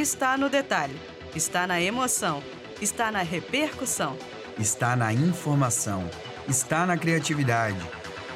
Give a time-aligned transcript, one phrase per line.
[0.00, 0.94] está no detalhe,
[1.34, 2.40] está na emoção,
[2.80, 4.16] está na repercussão,
[4.56, 6.08] está na informação,
[6.46, 7.78] está na criatividade,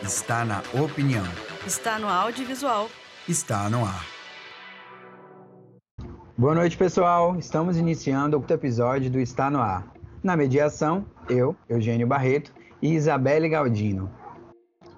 [0.03, 1.25] está na opinião,
[1.65, 2.91] está no audiovisual,
[3.29, 4.05] está no ar.
[6.37, 7.37] Boa noite, pessoal.
[7.39, 9.87] Estamos iniciando o quinto episódio do Está no Ar.
[10.25, 14.11] Na mediação, eu, Eugênio Barreto e Isabelle Galdino.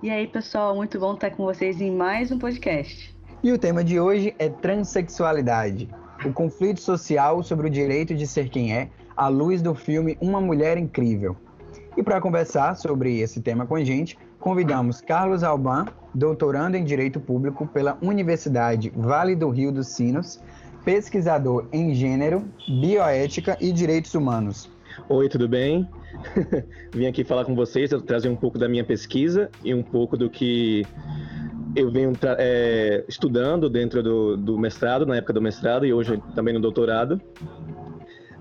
[0.03, 3.15] E aí, pessoal, muito bom estar com vocês em mais um podcast.
[3.43, 5.91] E o tema de hoje é transexualidade,
[6.25, 10.41] o conflito social sobre o direito de ser quem é, à luz do filme Uma
[10.41, 11.37] Mulher Incrível.
[11.96, 17.20] E para conversar sobre esse tema com a gente, convidamos Carlos Alban, doutorando em Direito
[17.20, 20.41] Público pela Universidade Vale do Rio dos Sinos,
[20.84, 24.70] pesquisador em gênero, bioética e direitos humanos.
[25.09, 25.88] Oi, tudo bem?
[26.93, 30.30] Vim aqui falar com vocês, trazer um pouco da minha pesquisa e um pouco do
[30.30, 30.87] que
[31.74, 36.55] eu venho é, estudando dentro do, do, mestrado, na época do mestrado e hoje também
[36.55, 37.20] no doutorado.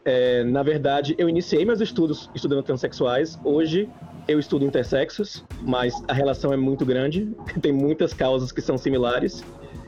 [0.05, 3.39] É, na verdade, eu iniciei meus estudos estudando transexuais.
[3.43, 3.89] Hoje
[4.27, 7.29] eu estudo intersexos, mas a relação é muito grande,
[7.61, 9.43] tem muitas causas que são similares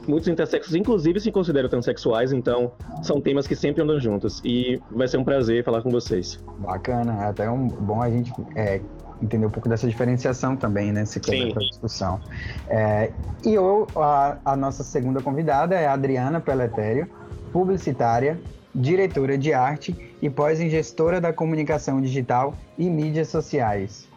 [0.08, 4.42] muitos intersexos, inclusive, se consideram transexuais, então são temas que sempre andam juntos.
[4.44, 6.40] E vai ser um prazer falar com vocês.
[6.60, 8.82] Bacana, é até um, bom a gente é,
[9.22, 11.06] entender um pouco dessa diferenciação também, né?
[11.06, 12.20] Se quer discussão.
[12.68, 13.12] É,
[13.46, 17.10] e eu, a, a nossa segunda convidada é a Adriana Peletério,
[17.52, 18.40] publicitária,
[18.74, 24.08] diretora de arte e pós-gestora da comunicação digital e mídias sociais.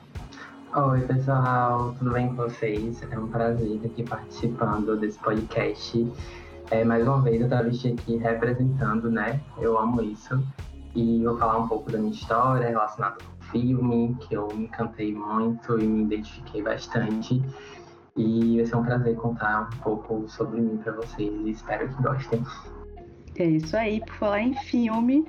[0.74, 3.00] Oi, pessoal, tudo bem com vocês?
[3.10, 6.12] É um prazer estar aqui participando desse podcast.
[6.70, 9.40] É, mais uma vez, eu travesti aqui representando, né?
[9.58, 10.38] Eu amo isso.
[10.94, 15.12] E vou falar um pouco da minha história relacionada com filme, que eu me encantei
[15.14, 17.42] muito e me identifiquei bastante.
[18.16, 22.02] E vai ser um prazer contar um pouco sobre mim para vocês e espero que
[22.02, 22.42] gostem.
[23.38, 25.24] É isso aí, por falar em filme,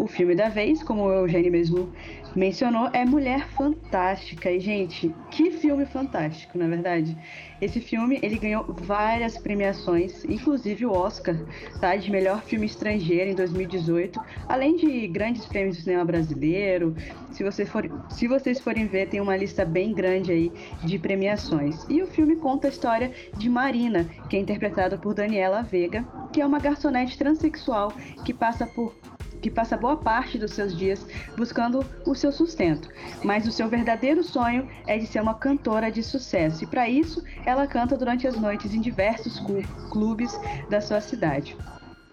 [0.00, 1.92] o filme da vez, como o Eugênio mesmo
[2.34, 4.50] mencionou, é Mulher Fantástica.
[4.50, 7.16] E, gente, que filme fantástico, na verdade.
[7.60, 11.36] Esse filme, ele ganhou várias premiações, inclusive o Oscar,
[11.80, 11.94] tá?
[11.96, 14.18] De melhor filme estrangeiro em 2018,
[14.48, 16.96] além de grandes prêmios do cinema brasileiro.
[17.32, 20.52] Se, você for, se vocês forem ver, tem uma lista bem grande aí
[20.82, 21.84] de premiações.
[21.90, 26.40] E o filme conta a história de Marina, que é interpretada por Daniela Vega, que
[26.40, 27.92] é uma garçonete transexual
[28.24, 28.94] que passa por
[29.40, 31.06] que passa boa parte dos seus dias
[31.36, 32.88] buscando o seu sustento,
[33.24, 37.22] mas o seu verdadeiro sonho é de ser uma cantora de sucesso, e para isso
[37.44, 39.42] ela canta durante as noites em diversos
[39.90, 41.56] clubes da sua cidade.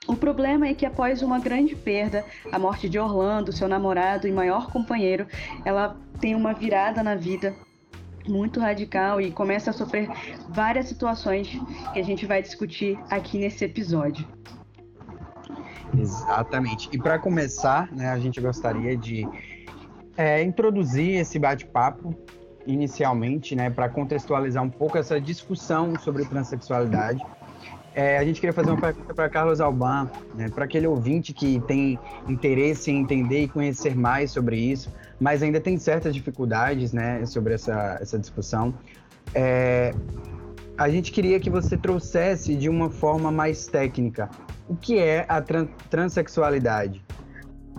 [0.08, 4.32] O problema é que após uma grande perda, a morte de Orlando, seu namorado e
[4.32, 5.28] maior companheiro,
[5.66, 7.54] ela tem uma virada na vida
[8.26, 10.10] muito radical e começa a sofrer
[10.50, 11.50] várias situações
[11.94, 14.26] que a gente vai discutir aqui nesse episódio.
[15.96, 16.90] Exatamente.
[16.92, 19.28] E para começar, né, a gente gostaria de
[20.18, 22.16] é, introduzir esse bate-papo
[22.66, 27.24] inicialmente, né, para contextualizar um pouco essa discussão sobre transexualidade.
[27.96, 31.60] É, a gente queria fazer uma pergunta para Carlos Alban, né, para aquele ouvinte que
[31.62, 31.98] tem
[32.28, 37.54] interesse em entender e conhecer mais sobre isso, mas ainda tem certas dificuldades né, sobre
[37.54, 38.74] essa, essa discussão.
[39.34, 39.96] É,
[40.78, 44.30] a gente queria que você trouxesse de uma forma mais técnica
[44.68, 47.02] o que é a tran transexualidade?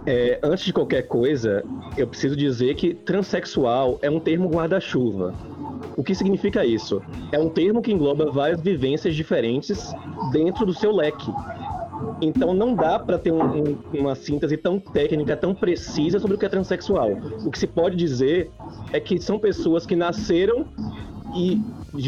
[0.06, 1.62] É, antes de qualquer coisa,
[1.96, 5.34] eu preciso dizer que transexual é um termo guarda-chuva.
[5.96, 7.02] O que significa isso?
[7.32, 9.92] É um termo que engloba várias vivências diferentes
[10.32, 11.30] dentro do seu leque.
[12.20, 16.38] Então não dá para ter um, um, uma síntese tão técnica, tão precisa sobre o
[16.38, 17.10] que é transexual.
[17.44, 18.50] O que se pode dizer
[18.92, 20.66] é que são pessoas que nasceram
[21.34, 21.60] e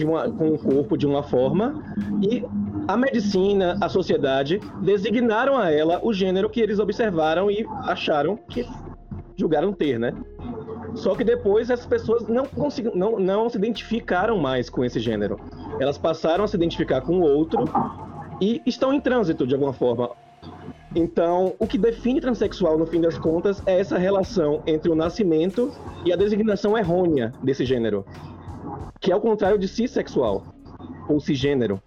[0.05, 1.83] uma, com o corpo de uma forma
[2.23, 2.45] e
[2.87, 8.67] a medicina, a sociedade designaram a ela o gênero que eles observaram e acharam que
[9.37, 10.13] julgaram ter, né?
[10.95, 12.47] Só que depois essas pessoas não,
[12.95, 15.39] não, não se identificaram mais com esse gênero.
[15.79, 17.65] Elas passaram a se identificar com o outro
[18.41, 20.11] e estão em trânsito de alguma forma.
[20.95, 25.71] Então, o que define transexual, no fim das contas, é essa relação entre o nascimento
[26.05, 28.05] e a designação errônea desse gênero
[29.01, 30.45] que é o contrário de cissexual
[31.09, 31.83] ou cisgênero,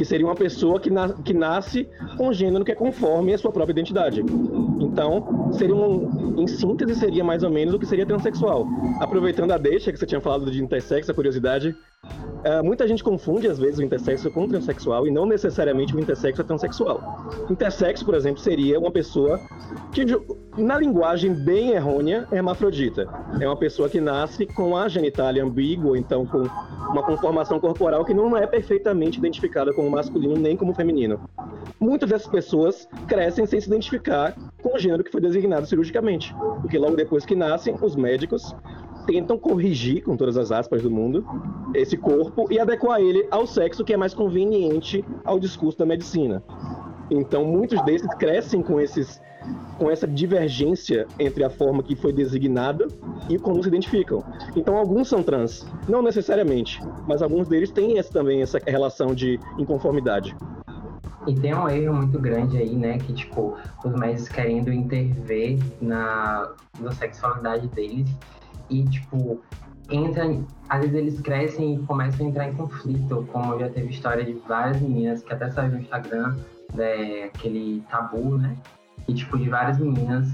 [0.00, 1.86] que seria uma pessoa que, na, que nasce
[2.16, 4.22] com um gênero que é conforme a sua própria identidade.
[4.80, 8.66] Então, seria um, em síntese, seria mais ou menos o que seria transexual.
[8.98, 11.76] Aproveitando a deixa que você tinha falado de intersexo, a curiosidade,
[12.40, 16.00] Uh, muita gente confunde, às vezes, o intersexo com o transexual e não necessariamente o
[16.00, 17.28] intersexo é transexual.
[17.50, 19.38] Intersexo, por exemplo, seria uma pessoa
[19.92, 20.04] que,
[20.56, 23.06] na linguagem bem errônea, é hermafrodita.
[23.38, 26.44] É uma pessoa que nasce com a genitália ambígua, então com
[26.90, 31.20] uma conformação corporal que não é perfeitamente identificada como masculino nem como feminino.
[31.78, 36.78] Muitas dessas pessoas crescem sem se identificar com o gênero que foi designado cirurgicamente, porque
[36.78, 38.54] logo depois que nascem, os médicos
[39.10, 41.24] tentam corrigir, com todas as aspas do mundo,
[41.74, 46.42] esse corpo e adequar ele ao sexo que é mais conveniente ao discurso da medicina.
[47.10, 49.20] Então, muitos desses crescem com esses
[49.78, 52.86] com essa divergência entre a forma que foi designada
[53.28, 54.22] e como se identificam.
[54.54, 56.78] Então, alguns são trans, não necessariamente,
[57.08, 60.36] mas alguns deles têm também essa relação de inconformidade.
[61.26, 62.98] E tem um erro muito grande aí, né?
[62.98, 68.08] Que, tipo, os médicos querendo intervir na, na sexualidade deles
[68.70, 69.40] e, tipo,
[69.90, 70.24] entra,
[70.68, 74.32] às vezes eles crescem e começam a entrar em conflito, como já teve história de
[74.46, 76.36] várias meninas que até saiu no Instagram,
[76.72, 78.56] né, aquele tabu, né?
[79.08, 80.28] E tipo, de várias meninas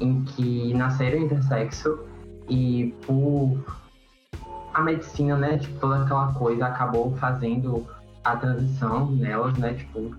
[0.00, 2.00] em que nasceram intersexo
[2.48, 3.64] e por
[4.74, 7.86] a medicina, né, tipo, toda aquela coisa acabou fazendo
[8.24, 10.14] a transição nelas, né, tipo,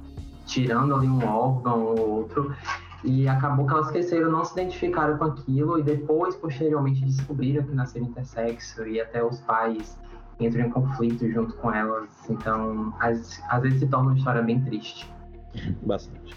[0.46, 2.56] tirando ali um órgão ou outro
[3.04, 7.74] e acabou que elas cresceram, não se identificaram com aquilo e depois, posteriormente, descobriram que
[7.74, 9.98] nasceram intersexo e até os pais
[10.40, 12.10] entram em conflito junto com elas.
[12.30, 15.10] Então, às, às vezes se torna uma história bem triste.
[15.84, 16.36] Bastante.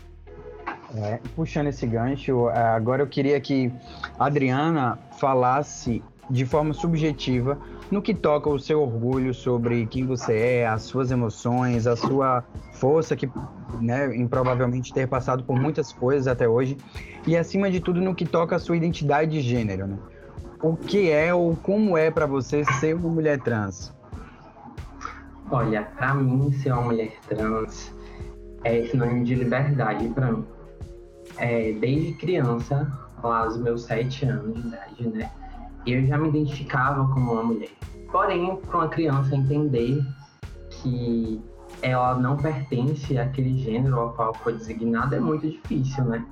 [0.94, 3.72] É, puxando esse gancho, é, agora eu queria que
[4.18, 7.58] a Adriana falasse de forma subjetiva
[7.90, 12.44] no que toca o seu orgulho sobre quem você é, as suas emoções, a sua
[12.74, 13.28] força que,
[13.80, 16.76] né, improvavelmente ter passado por muitas coisas até hoje
[17.26, 19.98] e acima de tudo no que toca a sua identidade de gênero, né?
[20.62, 23.92] O que é ou como é para você ser uma mulher trans?
[25.50, 27.92] Olha, para mim ser uma mulher trans
[28.62, 30.44] é sinônimo de liberdade para mim.
[31.38, 32.92] É, desde criança,
[33.22, 35.30] lá aos meus sete anos de idade, né?
[35.86, 37.70] Eu já me identificava como uma mulher.
[38.10, 40.04] Porém, para uma criança entender
[40.70, 41.40] que
[41.82, 46.24] ela não pertence àquele gênero ao qual foi designada é muito difícil, né?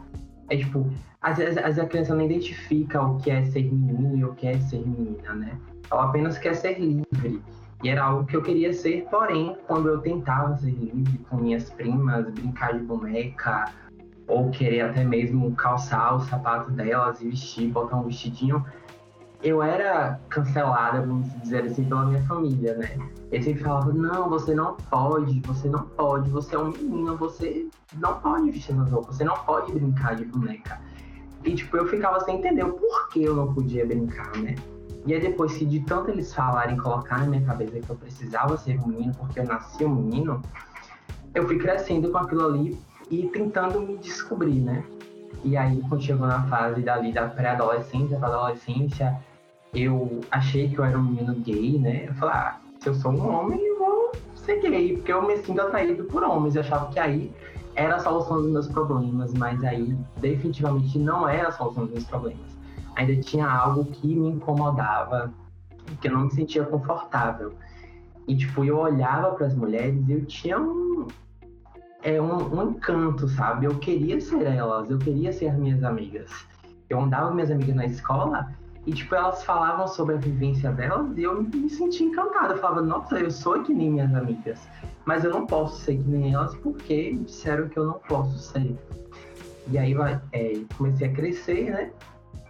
[0.51, 0.91] É tipo,
[1.21, 4.59] às vezes, a criança não identifica o que é ser menino e o que é
[4.59, 5.59] ser menina, né?
[5.91, 7.43] Ela apenas quer ser livre.
[7.83, 11.71] E era algo que eu queria ser, porém, quando eu tentava ser livre com minhas
[11.71, 13.67] primas, brincar de boneca,
[14.27, 18.65] ou querer até mesmo calçar o sapato delas e vestir, botar um vestidinho,
[19.43, 22.91] eu era cancelada, vamos dizer assim, pela minha família, né?
[23.31, 27.69] Eles sempre falavam, não, você não pode, você não pode, você é um menino, você
[27.99, 30.81] não pode vestir nas roupas, você não pode brincar de boneca.
[31.45, 34.57] E, tipo, eu ficava sem entender o porquê eu não podia brincar, né?
[35.07, 38.57] E aí depois que de tanto eles falarem, colocar na minha cabeça que eu precisava
[38.57, 40.43] ser um menino porque eu nasci um menino,
[41.35, 42.79] eu fui crescendo com aquilo ali
[43.11, 44.85] e tentando me descobrir, né?
[45.45, 49.17] E aí, quando chegou na fase dali da pré-adolescência para adolescência,
[49.75, 52.07] eu achei que eu era um menino gay, né?
[52.09, 55.37] Eu falei, ah, se eu sou um homem, eu vou ser gay, porque eu me
[55.39, 56.57] sinto atraído por homens.
[56.57, 57.33] Eu achava que aí
[57.75, 62.05] era a solução dos meus problemas, mas aí definitivamente não era a solução dos meus
[62.05, 62.59] problemas.
[62.97, 65.33] Ainda tinha algo que me incomodava,
[66.01, 67.53] que eu não me sentia confortável.
[68.27, 71.07] E, tipo, eu olhava para as mulheres e eu tinha um,
[72.03, 73.67] é, um, um encanto, sabe?
[73.67, 76.31] Eu queria ser elas, eu queria ser minhas amigas.
[76.91, 78.51] Eu andava com minhas amigas na escola
[78.89, 82.55] e, tipo, elas falavam sobre a vivência delas e eu me sentia encantada.
[82.55, 84.67] Eu falava, nossa, eu sou que nem minhas amigas.
[85.05, 88.75] Mas eu não posso ser que nem elas porque disseram que eu não posso ser.
[89.71, 89.95] E aí
[90.33, 91.91] é, comecei a crescer, né?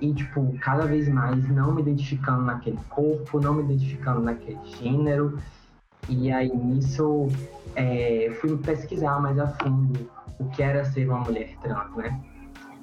[0.01, 5.41] E, tipo, cada vez mais não me identificando naquele corpo, não me identificando naquele gênero.
[6.09, 7.27] E aí nisso
[7.75, 12.21] é, fui pesquisar mais a fundo o que era ser uma mulher trans, né?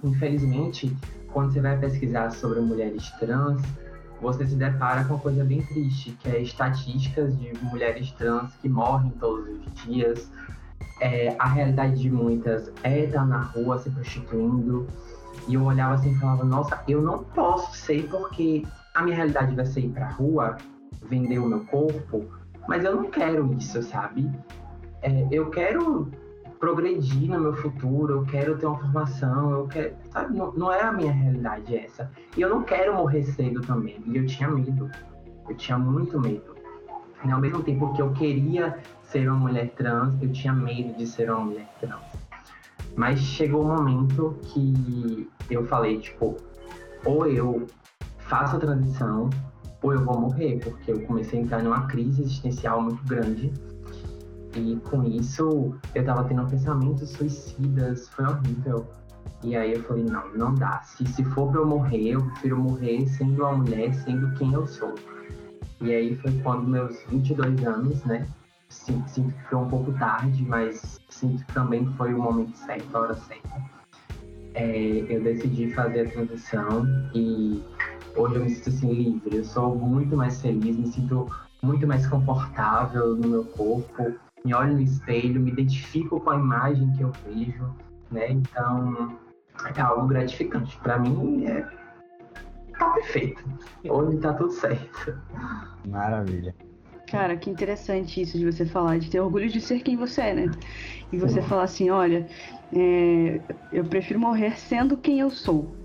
[0.03, 0.93] Infelizmente,
[1.35, 3.61] quando você vai pesquisar sobre mulheres trans,
[4.21, 8.69] você se depara com uma coisa bem triste, que é estatísticas de mulheres trans que
[8.69, 10.31] morrem todos os dias.
[11.01, 14.87] É, a realidade de muitas é estar na rua se prostituindo.
[15.45, 18.63] E eu olhava assim e falava, nossa, eu não posso ser porque
[18.93, 20.55] a minha realidade vai ser ir pra rua,
[21.03, 22.23] vender o meu corpo,
[22.65, 24.31] mas eu não quero isso, sabe?
[25.01, 26.09] É, eu quero
[26.59, 29.95] progredir no meu futuro, eu quero ter uma formação, eu quero.
[30.11, 30.37] Sabe?
[30.37, 32.11] Não, não é a minha realidade essa.
[32.35, 34.01] E eu não quero morrer cedo também.
[34.05, 34.89] E eu tinha medo.
[35.47, 36.55] Eu tinha muito medo.
[37.23, 41.07] E ao mesmo tempo que eu queria ser uma mulher trans, eu tinha medo de
[41.07, 42.01] ser uma mulher trans.
[42.95, 46.37] Mas chegou um momento que eu falei, tipo,
[47.03, 47.67] ou eu
[48.19, 49.29] faço a transição,
[49.81, 53.53] ou eu vou morrer, porque eu comecei a entrar numa crise existencial muito grande.
[54.55, 58.87] E com isso, eu tava tendo pensamentos suicidas, foi horrível.
[59.43, 60.81] E aí eu falei, não, não dá.
[60.81, 64.65] Se, se for pra eu morrer, eu prefiro morrer sendo uma mulher, sendo quem eu
[64.65, 64.95] sou.
[65.81, 68.25] E aí foi quando meus 22 anos, né?
[68.69, 72.95] Sinto, sinto que foi um pouco tarde, mas sinto que também foi o momento certo,
[72.95, 73.61] a hora certa.
[74.53, 77.61] É, eu decidi fazer a transição e
[78.15, 79.37] hoje eu me sinto assim livre.
[79.37, 81.29] Eu sou muito mais feliz, me sinto
[81.61, 84.15] muito mais confortável no meu corpo.
[84.45, 87.75] Me olho no espelho, me identifico com a imagem que eu vejo,
[88.11, 88.31] né?
[88.31, 89.17] Então
[89.75, 90.77] é algo gratificante.
[90.77, 91.67] Para mim é
[92.77, 93.43] tá perfeito.
[93.89, 95.19] Hoje tá tudo certo.
[95.87, 96.53] Maravilha.
[97.07, 100.33] Cara, que interessante isso de você falar, de ter orgulho de ser quem você é,
[100.35, 100.51] né?
[101.11, 101.47] E você Sim.
[101.47, 102.27] falar assim, olha,
[102.71, 105.75] é, eu prefiro morrer sendo quem eu sou.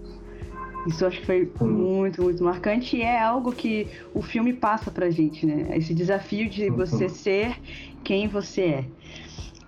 [0.86, 4.90] Isso eu acho que foi muito, muito marcante e é algo que o filme passa
[4.90, 5.76] pra gente, né?
[5.76, 7.56] Esse desafio de você ser
[8.02, 8.84] quem você é.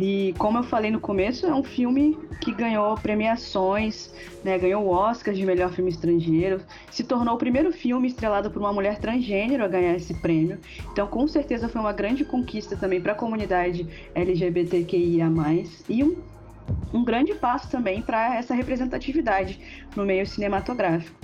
[0.00, 4.88] E como eu falei no começo, é um filme que ganhou premiações, né, ganhou o
[4.88, 9.64] Oscar de melhor filme estrangeiro, se tornou o primeiro filme estrelado por uma mulher transgênero
[9.64, 10.58] a ganhar esse prêmio.
[10.90, 15.30] Então, com certeza foi uma grande conquista também para a comunidade LGBTQIA+,
[15.88, 16.16] e um,
[16.92, 19.58] um grande passo também para essa representatividade
[19.96, 21.22] no meio cinematográfico.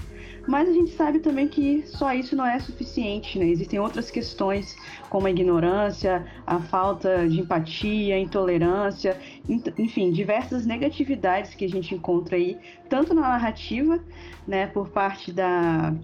[0.49, 3.47] Mas a gente sabe também que só isso não é suficiente, né?
[3.51, 4.75] Existem outras questões,
[5.11, 12.37] como a ignorância, a falta de empatia, intolerância, enfim, diversas negatividades que a gente encontra
[12.37, 12.57] aí,
[12.89, 14.01] tanto na narrativa,
[14.47, 15.95] né, por parte da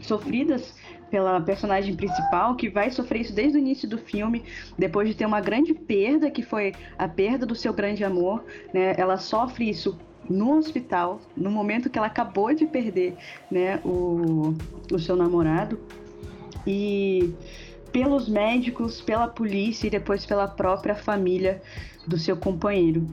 [0.00, 0.74] sofridas
[1.10, 4.44] pela personagem principal, que vai sofrer isso desde o início do filme,
[4.78, 8.94] depois de ter uma grande perda, que foi a perda do seu grande amor, né?
[8.96, 9.98] Ela sofre isso
[10.28, 13.16] no hospital, no momento que ela acabou de perder
[13.50, 14.54] né, o,
[14.92, 15.78] o seu namorado.
[16.66, 17.32] E
[17.92, 21.62] pelos médicos, pela polícia e depois pela própria família
[22.06, 23.06] do seu companheiro.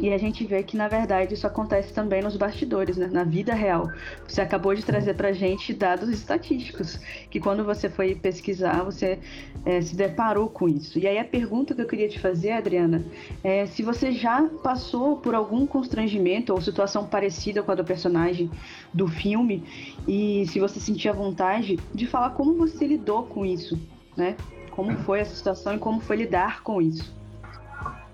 [0.00, 3.08] E a gente vê que, na verdade, isso acontece também nos bastidores, né?
[3.10, 3.92] na vida real.
[4.26, 6.98] Você acabou de trazer para gente dados estatísticos,
[7.30, 9.20] que quando você foi pesquisar, você
[9.64, 10.98] é, se deparou com isso.
[10.98, 13.04] E aí a pergunta que eu queria te fazer, Adriana,
[13.42, 18.50] é se você já passou por algum constrangimento ou situação parecida com a do personagem
[18.92, 19.64] do filme,
[20.08, 23.78] e se você sentia vontade de falar como você lidou com isso,
[24.16, 24.36] né?
[24.70, 27.23] Como foi essa situação e como foi lidar com isso.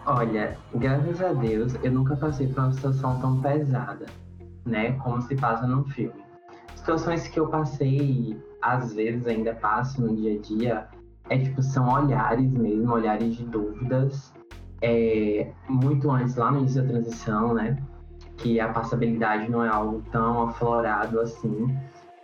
[0.07, 4.07] Olha, graças a Deus, eu nunca passei por uma situação tão pesada,
[4.65, 4.93] né?
[4.93, 6.25] Como se passa num filme.
[6.75, 10.89] Situações que eu passei, às vezes ainda passo no dia a dia,
[11.29, 14.33] é tipo, são olhares mesmo, olhares de dúvidas.
[14.83, 17.77] É, muito antes, lá no início da transição, né?
[18.39, 21.77] Que a passabilidade não é algo tão aflorado assim.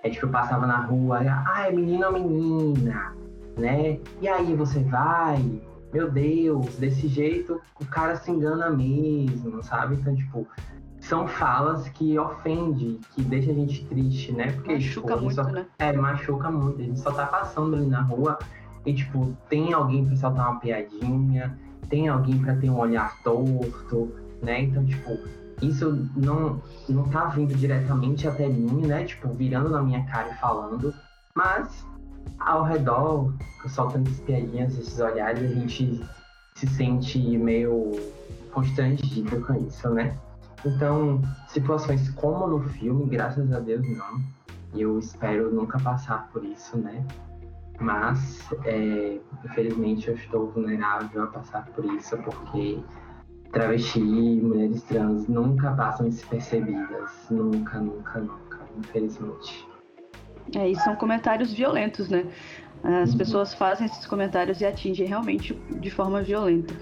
[0.03, 3.15] É tipo, eu passava na rua, ah, é menino ou menina,
[3.59, 4.01] né?
[4.23, 5.61] E aí você vai,
[5.93, 9.95] meu Deus, desse jeito o cara se engana mesmo, sabe?
[9.97, 10.47] Então, tipo,
[11.01, 14.53] são falas que ofende, que deixa a gente triste, né?
[14.53, 15.45] Porque, machuca tipo, muito, só...
[15.45, 15.67] né?
[15.79, 16.81] É, machuca muito.
[16.81, 18.39] A gente só tá passando ali na rua
[18.85, 24.13] e, tipo, tem alguém pra soltar uma piadinha, tem alguém pra ter um olhar torto,
[24.43, 24.63] né?
[24.63, 25.19] Então, tipo,
[25.63, 29.05] isso não, não tá vindo diretamente até mim, né?
[29.05, 30.93] Tipo, virando na minha cara e falando,
[31.35, 31.87] mas
[32.39, 33.33] ao redor,
[33.69, 36.05] soltando essas piadinhas, esses olhares, a gente
[36.55, 37.93] se sente meio
[38.53, 40.17] constrangido com isso, né?
[40.65, 44.21] Então, situações como no filme, graças a Deus não.
[44.75, 47.07] Eu espero nunca passar por isso, né?
[47.79, 52.79] Mas, é, infelizmente, eu estou vulnerável a passar por isso, porque
[53.53, 57.11] travesti mulheres trans nunca passam despercebidas.
[57.31, 59.67] Nunca, nunca, nunca, infelizmente.
[60.55, 62.25] É, e são comentários violentos, né?
[62.83, 63.19] As uhum.
[63.19, 66.75] pessoas fazem esses comentários e atingem realmente de forma violenta.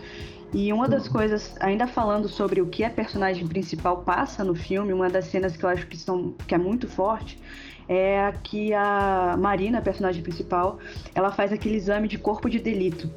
[0.52, 4.92] E uma das coisas, ainda falando sobre o que a personagem principal passa no filme,
[4.92, 7.40] uma das cenas que eu acho que, são, que é muito forte,
[7.88, 10.78] é a que a Marina, a personagem principal,
[11.14, 13.11] ela faz aquele exame de corpo de delito.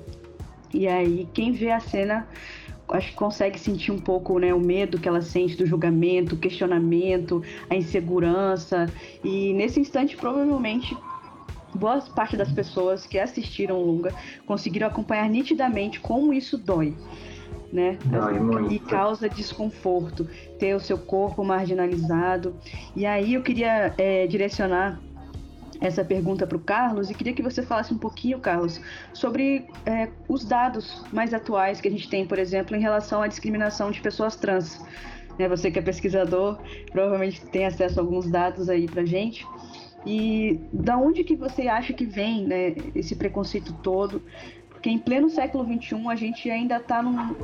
[0.73, 2.27] E aí, quem vê a cena
[2.89, 6.37] acho que consegue sentir um pouco né, o medo que ela sente do julgamento, o
[6.37, 8.87] questionamento, a insegurança.
[9.23, 10.95] E nesse instante, provavelmente,
[11.73, 14.13] boa parte das pessoas que assistiram o Lunga
[14.45, 16.95] conseguiram acompanhar nitidamente como isso dói.
[17.71, 17.97] Né?
[18.05, 20.25] Dói e causa desconforto,
[20.57, 22.55] ter o seu corpo marginalizado.
[22.95, 25.01] E aí eu queria é, direcionar
[25.79, 28.81] essa pergunta para o Carlos e queria que você falasse um pouquinho, Carlos,
[29.13, 33.27] sobre é, os dados mais atuais que a gente tem, por exemplo, em relação à
[33.27, 34.81] discriminação de pessoas trans.
[35.37, 36.59] Né, você que é pesquisador
[36.91, 39.45] provavelmente tem acesso a alguns dados aí para gente.
[40.05, 44.21] E da onde que você acha que vem né, esse preconceito todo?
[44.69, 47.35] Porque em pleno século XXI a gente ainda está num,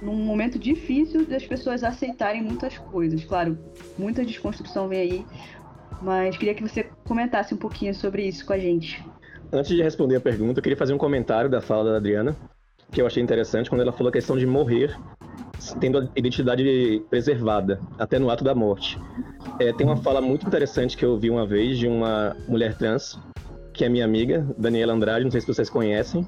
[0.00, 3.24] num momento difícil das pessoas aceitarem muitas coisas.
[3.24, 3.58] Claro,
[3.98, 5.26] muita desconstrução vem aí,
[6.02, 9.04] mas queria que você comentasse um pouquinho sobre isso com a gente.
[9.52, 12.36] Antes de responder a pergunta, eu queria fazer um comentário da fala da Adriana,
[12.90, 14.96] que eu achei interessante quando ela falou a questão de morrer
[15.78, 18.98] tendo a identidade preservada, até no ato da morte.
[19.58, 23.18] É, tem uma fala muito interessante que eu ouvi uma vez de uma mulher trans,
[23.72, 26.26] que é minha amiga, Daniela Andrade, não sei se vocês conhecem.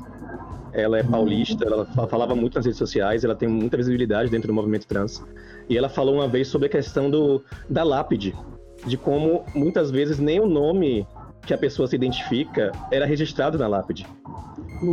[0.72, 4.54] Ela é paulista, ela falava muito nas redes sociais, ela tem muita visibilidade dentro do
[4.54, 5.22] movimento trans.
[5.68, 8.34] E ela falou uma vez sobre a questão do, da lápide,
[8.86, 11.06] de como muitas vezes nem o nome
[11.46, 14.06] que a pessoa se identifica era registrado na lápide.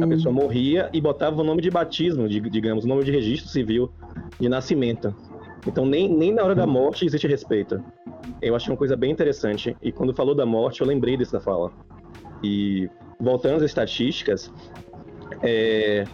[0.02, 3.50] A pessoa morria e botava o nome de batismo, de, digamos, o nome de registro
[3.50, 3.92] civil
[4.40, 5.16] de nascimento.
[5.68, 7.84] Então nem, nem na hora da morte existe respeito.
[8.42, 9.76] Eu achei uma coisa bem interessante.
[9.82, 11.72] E quando falou da morte, eu lembrei dessa fala.
[12.44, 14.52] E voltando às estatísticas,
[15.42, 16.06] é,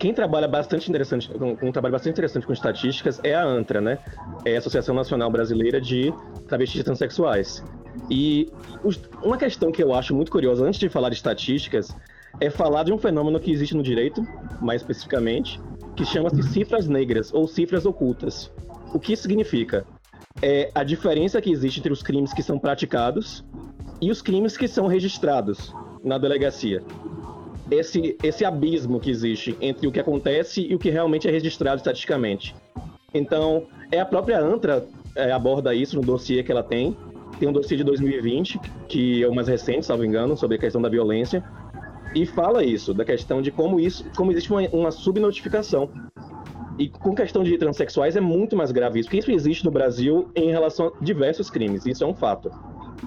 [0.00, 3.98] quem trabalha bastante interessante, com, um trabalho bastante interessante com estatísticas é a ANTRA, né?
[4.46, 6.10] É a Associação Nacional Brasileira de
[6.48, 7.62] Travestis Transsexuais.
[8.08, 8.50] E
[9.22, 11.94] uma questão que eu acho muito curiosa, antes de falar de estatísticas,
[12.40, 14.26] é falar de um fenômeno que existe no direito,
[14.58, 15.60] mais especificamente,
[15.94, 18.50] que chama-se cifras negras ou cifras ocultas.
[18.94, 19.84] O que isso significa?
[20.40, 23.44] É a diferença que existe entre os crimes que são praticados
[24.00, 26.82] e os crimes que são registrados na delegacia.
[27.70, 31.76] Esse, esse abismo que existe entre o que acontece e o que realmente é registrado
[31.76, 32.54] estatisticamente.
[33.14, 36.96] Então, é a própria ANTRA é, aborda isso no dossiê que ela tem.
[37.38, 40.82] Tem um dossiê de 2020, que é o mais recente, salvo engano, sobre a questão
[40.82, 41.44] da violência,
[42.14, 45.88] e fala isso, da questão de como isso, como existe uma, uma subnotificação.
[46.78, 50.28] E com questão de transexuais é muito mais grave isso, porque isso existe no Brasil
[50.34, 52.50] em relação a diversos crimes, isso é um fato.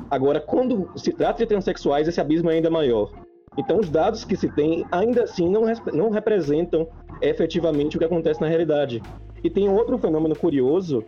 [0.09, 3.11] Agora, quando se trata de transexuais, esse abismo é ainda maior.
[3.57, 6.87] Então, os dados que se tem, ainda assim, não, não representam
[7.21, 9.01] efetivamente o que acontece na realidade.
[9.43, 11.03] E tem outro fenômeno curioso,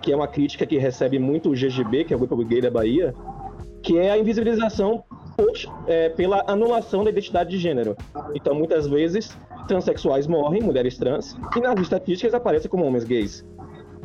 [0.00, 2.70] que é uma crítica que recebe muito o GGB, que é o Grupo Gay da
[2.70, 3.14] Bahia,
[3.82, 5.04] que é a invisibilização
[5.86, 7.96] é, pela anulação da identidade de gênero.
[8.34, 13.44] Então, muitas vezes, transexuais morrem, mulheres trans, e nas estatísticas aparecem como homens gays.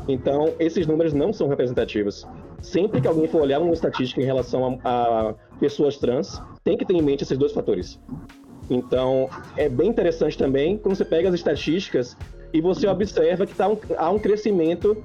[0.08, 2.28] Então, esses números não são representativos.
[2.62, 6.85] Sempre que alguém for olhar uma estatística em relação a, a pessoas trans, tem que
[6.85, 8.00] ter em mente esses dois fatores.
[8.70, 12.18] Então, é bem interessante também quando você pega as estatísticas
[12.51, 15.03] e você observa que tá um, há um crescimento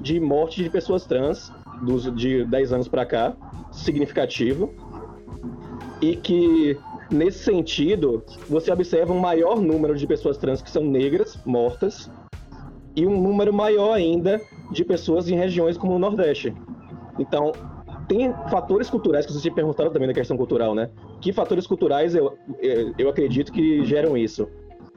[0.00, 3.34] de morte de pessoas trans dos, de 10 anos para cá,
[3.70, 4.72] significativo,
[6.00, 6.78] e que
[7.10, 12.10] nesse sentido você observa um maior número de pessoas trans que são negras mortas
[12.96, 16.54] e um número maior ainda de pessoas em regiões como o Nordeste.
[17.18, 17.52] Então,
[18.08, 20.90] tem fatores culturais que vocês tinham perguntado também na questão cultural, né?
[21.20, 22.36] Que fatores culturais eu,
[22.98, 24.48] eu acredito que geram isso?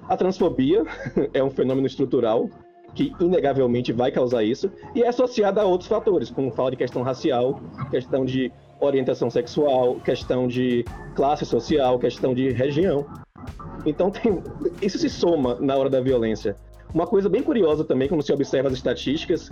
[0.08, 0.84] A transfobia
[1.34, 2.50] é um fenômeno estrutural
[2.94, 7.02] que inegavelmente vai causar isso e é associada a outros fatores, como fala de questão
[7.02, 7.60] racial,
[7.92, 13.06] questão de orientação sexual, questão de classe social, questão de região.
[13.86, 14.42] Então tem,
[14.82, 16.56] isso se soma na hora da violência.
[16.94, 19.52] Uma coisa bem curiosa também, quando se observa as estatísticas,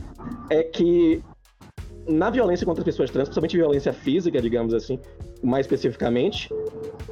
[0.49, 1.21] é que
[2.07, 4.99] na violência contra as pessoas trans, principalmente violência física, digamos assim,
[5.41, 6.49] mais especificamente,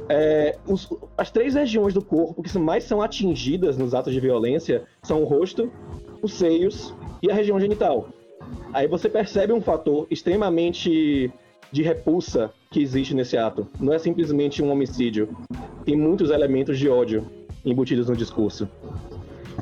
[0.08, 4.84] é, os, as três regiões do corpo que mais são atingidas nos atos de violência
[5.02, 5.70] são o rosto,
[6.22, 8.08] os seios e a região genital.
[8.72, 11.32] Aí você percebe um fator extremamente
[11.70, 13.66] de repulsa que existe nesse ato.
[13.80, 15.28] Não é simplesmente um homicídio.
[15.84, 17.26] Tem muitos elementos de ódio
[17.64, 18.68] embutidos no discurso.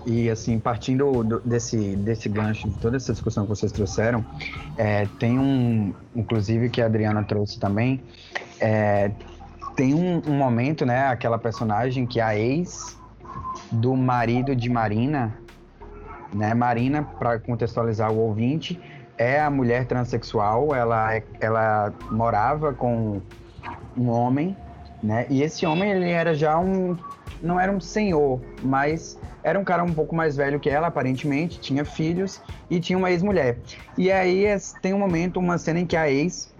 [0.07, 4.24] E assim, partindo do, desse, desse gancho, de toda essa discussão que vocês trouxeram,
[4.76, 8.03] é, tem um, inclusive que a Adriana trouxe também,
[8.61, 9.11] é,
[9.76, 12.98] tem um, um, momento, né, aquela personagem que é a ex
[13.70, 15.35] do marido de Marina,
[16.33, 18.81] né, Marina, para contextualizar o ouvinte,
[19.18, 23.20] é a mulher transexual, ela, ela morava com
[23.96, 24.57] um homem,
[25.03, 25.26] né?
[25.29, 26.96] E esse homem, ele era já um...
[27.42, 31.61] Não era um senhor, mas era um cara um pouco mais velho que ela, aparentemente,
[31.61, 33.59] tinha filhos e tinha uma ex-mulher.
[33.96, 34.44] E aí
[34.83, 36.55] tem um momento, uma cena em que a ex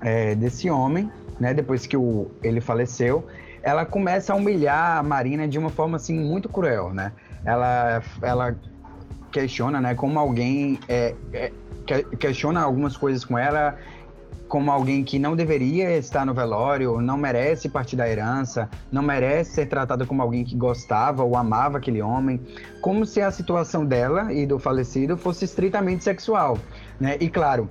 [0.00, 3.26] é, desse homem, né, depois que o, ele faleceu,
[3.62, 7.12] ela começa a humilhar a Marina de uma forma assim muito cruel, né?
[7.44, 8.56] Ela, ela
[9.32, 11.52] questiona, né, como alguém é, é
[12.18, 13.78] questiona algumas coisas com ela,
[14.48, 19.52] como alguém que não deveria estar no velório, não merece partir da herança, não merece
[19.52, 22.40] ser tratada como alguém que gostava ou amava aquele homem,
[22.80, 26.58] como se a situação dela e do falecido fosse estritamente sexual,
[27.00, 27.16] né?
[27.20, 27.68] E claro,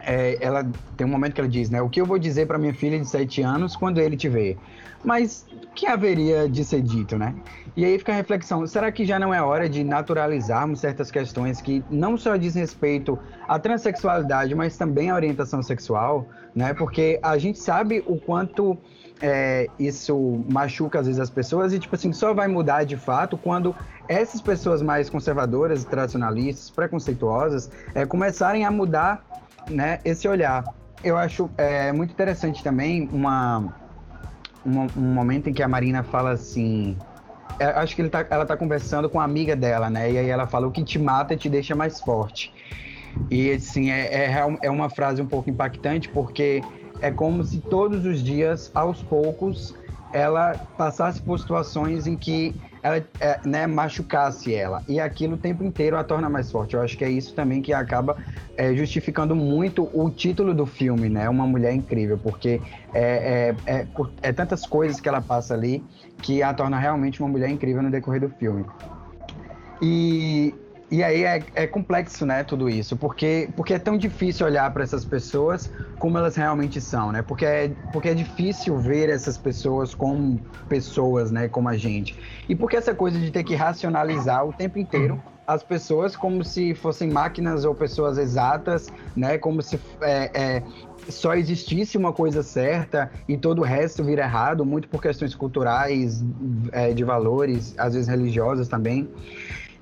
[0.00, 1.80] é, ela tem um momento que ela diz, né?
[1.80, 4.58] O que eu vou dizer para minha filha de 7 anos quando ele te ver?
[5.04, 7.34] Mas o que haveria de ser dito, né?
[7.76, 11.60] E aí fica a reflexão: será que já não é hora de naturalizarmos certas questões
[11.60, 16.72] que não só diz respeito à transexualidade, mas também à orientação sexual, né?
[16.72, 18.78] Porque a gente sabe o quanto
[19.20, 23.36] é, isso machuca às vezes as pessoas e, tipo assim, só vai mudar de fato
[23.36, 23.74] quando
[24.08, 29.24] essas pessoas mais conservadoras, tradicionalistas, preconceituosas, é, começarem a mudar
[29.70, 30.64] né, esse olhar.
[31.02, 33.74] Eu acho é, muito interessante também uma,
[34.64, 36.96] uma, um momento em que a Marina fala assim.
[37.58, 40.10] É, acho que tá, ela tá conversando com a amiga dela, né?
[40.10, 42.52] E aí ela fala: o que te mata te deixa mais forte.
[43.30, 46.62] E assim, é, é, é uma frase um pouco impactante, porque
[47.00, 49.74] é como se todos os dias, aos poucos,
[50.12, 54.82] ela passasse por situações em que ela é, né, machucasse ela.
[54.86, 56.74] E aquilo o tempo inteiro a torna mais forte.
[56.74, 58.14] Eu acho que é isso também que acaba
[58.58, 61.26] é, justificando muito o título do filme, né?
[61.30, 62.60] Uma Mulher Incrível, porque
[62.92, 63.86] é, é, é,
[64.20, 65.82] é tantas coisas que ela passa ali
[66.20, 68.66] que a torna realmente uma mulher incrível no decorrer do filme.
[69.80, 70.54] E
[70.94, 74.84] e aí é, é, complexo, né, tudo isso, porque, porque é tão difícil olhar para
[74.84, 77.20] essas pessoas como elas realmente são, né?
[77.20, 82.16] Porque é, porque é difícil ver essas pessoas como pessoas, né, como a gente.
[82.48, 86.74] E porque essa coisa de ter que racionalizar o tempo inteiro as pessoas como se
[86.74, 89.36] fossem máquinas ou pessoas exatas, né?
[89.36, 90.62] Como se é, é,
[91.08, 96.24] só existisse uma coisa certa e todo o resto vira errado, muito por questões culturais,
[96.72, 99.08] é, de valores, às vezes religiosas também.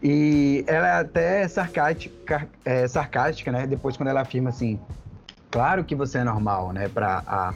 [0.02, 3.66] E ela é até sarcástica, é, sarcástica, né?
[3.66, 4.80] Depois quando ela afirma assim,
[5.50, 6.88] claro que você é normal, né?
[6.88, 7.54] Pra a,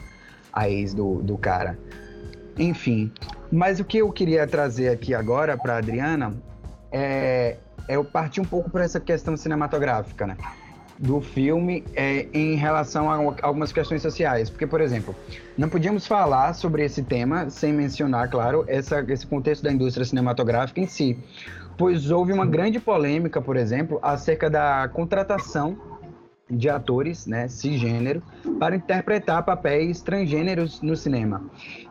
[0.53, 1.77] a ex do, do cara.
[2.57, 3.11] Enfim,
[3.51, 6.33] mas o que eu queria trazer aqui agora para Adriana
[6.91, 7.57] é,
[7.87, 10.37] é eu partir um pouco para essa questão cinematográfica, né?
[10.99, 14.49] do filme é, em relação a algumas questões sociais.
[14.49, 15.15] Porque, por exemplo,
[15.57, 20.81] não podíamos falar sobre esse tema sem mencionar, claro, essa, esse contexto da indústria cinematográfica
[20.81, 21.17] em si
[21.77, 25.77] pois houve uma grande polêmica, por exemplo, acerca da contratação
[26.49, 28.23] de atores, né, cisgênero,
[28.57, 31.43] para interpretar papéis transgêneros no cinema.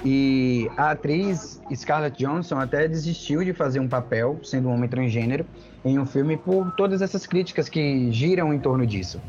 [0.05, 5.45] E a atriz Scarlett Johansson até desistiu de fazer um papel sendo um homem transgênero
[5.85, 9.21] em um filme por todas essas críticas que giram em torno disso.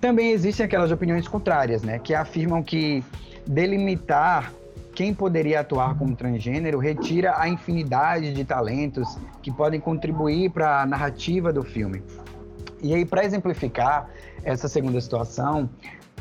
[0.00, 3.04] Também existem aquelas opiniões contrárias, né, que afirmam que
[3.46, 4.52] delimitar
[4.94, 10.86] quem poderia atuar como transgênero retira a infinidade de talentos que podem contribuir para a
[10.86, 12.02] narrativa do filme.
[12.82, 14.08] E aí, para exemplificar
[14.44, 15.70] essa segunda situação,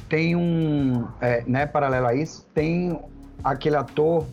[0.08, 3.00] tem um, é, né, paralelo a isso, tem
[3.44, 4.26] aquele ator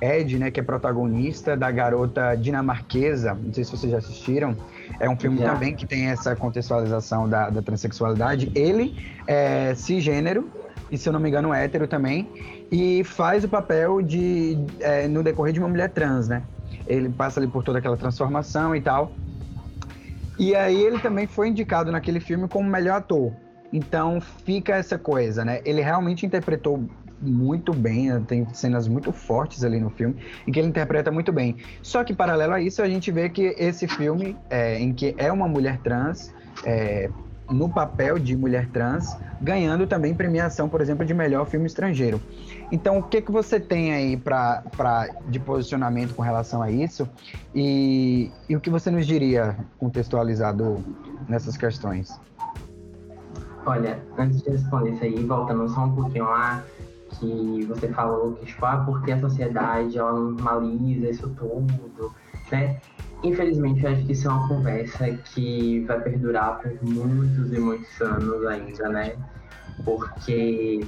[0.00, 4.56] Ed, né, que é protagonista da garota dinamarquesa, não sei se vocês já assistiram,
[5.00, 8.50] é um filme também que tem essa contextualização da, da transexualidade.
[8.54, 8.96] Ele
[9.26, 10.48] é cisgênero,
[10.90, 12.28] e se eu não me engano, hétero também,
[12.70, 16.42] e faz o papel de é, no decorrer de uma mulher trans, né?
[16.86, 19.12] Ele passa ali por toda aquela transformação e tal.
[20.38, 23.32] E aí ele também foi indicado naquele filme como melhor ator.
[23.72, 25.60] Então fica essa coisa, né?
[25.64, 26.84] Ele realmente interpretou
[27.20, 28.22] muito bem, né?
[28.26, 31.56] tem cenas muito fortes ali no filme, em que ele interpreta muito bem.
[31.82, 35.32] Só que, paralelo a isso, a gente vê que esse filme, é, em que é
[35.32, 36.32] uma mulher trans,
[36.64, 37.10] é,
[37.50, 42.20] no papel de mulher trans, ganhando também premiação, por exemplo, de melhor filme estrangeiro.
[42.72, 47.08] Então, o que, que você tem aí pra, pra, de posicionamento com relação a isso?
[47.54, 50.84] E, e o que você nos diria contextualizado
[51.28, 52.18] nessas questões?
[53.64, 56.64] Olha, antes de responder isso aí, voltando só um pouquinho lá,
[57.10, 62.12] que você falou que, tipo, ah, porque a sociedade, ela normaliza isso tudo,
[62.50, 62.80] né?
[63.26, 68.00] Infelizmente, eu acho que isso é uma conversa que vai perdurar por muitos e muitos
[68.00, 69.16] anos ainda, né?
[69.84, 70.86] Porque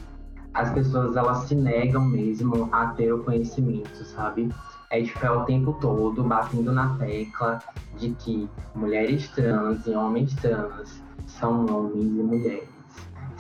[0.55, 4.49] as pessoas elas se negam mesmo a ter o conhecimento, sabe?
[4.91, 7.59] É tipo, é o tempo todo batendo na tecla
[7.99, 12.69] de que mulheres trans e homens trans são homens e mulheres,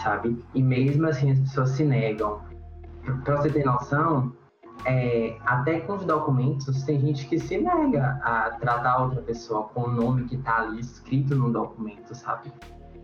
[0.03, 0.45] sabe?
[0.57, 2.41] E mesmo assim as pessoas se negam.
[3.25, 4.33] Pra você ter noção,
[4.85, 9.83] é, até com os documentos, tem gente que se nega a tratar outra pessoa com
[9.83, 12.53] o nome que tá ali escrito no documento, sabe?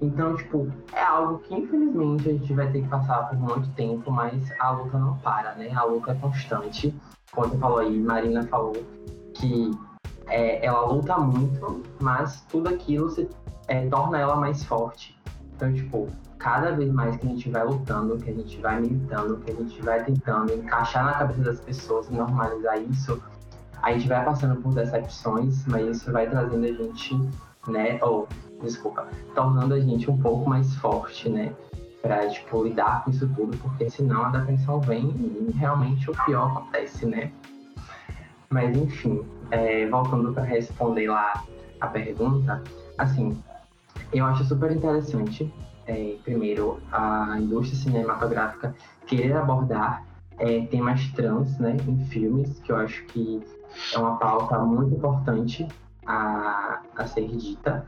[0.00, 4.10] Então, tipo, é algo que infelizmente a gente vai ter que passar por muito tempo,
[4.10, 5.70] mas a luta não para, né?
[5.74, 6.94] A luta é constante.
[7.32, 8.74] Como você falou aí, Marina falou
[9.34, 9.70] que
[10.26, 13.28] é, ela luta muito, mas tudo aquilo se,
[13.68, 15.16] é, torna ela mais forte.
[15.64, 19.38] Então, tipo, cada vez mais que a gente vai lutando, que a gente vai militando,
[19.38, 23.22] que a gente vai tentando encaixar na cabeça das pessoas e normalizar isso,
[23.82, 27.14] a gente vai passando por decepções, mas isso vai trazendo a gente,
[27.66, 28.28] né, ou,
[28.62, 31.52] desculpa, tornando a gente um pouco mais forte, né?
[32.02, 36.50] Pra, tipo, lidar com isso tudo, porque senão a depressão vem e realmente o pior
[36.50, 37.32] acontece, né?
[38.50, 41.42] Mas enfim, é, voltando para responder lá
[41.80, 42.62] a pergunta,
[42.98, 43.34] assim,
[44.18, 45.52] eu acho super interessante,
[45.86, 48.74] é, primeiro, a indústria cinematográfica
[49.06, 50.04] querer abordar
[50.38, 53.42] é, temas trans né, em filmes, que eu acho que
[53.94, 55.66] é uma pauta muito importante
[56.06, 57.86] a, a ser dita.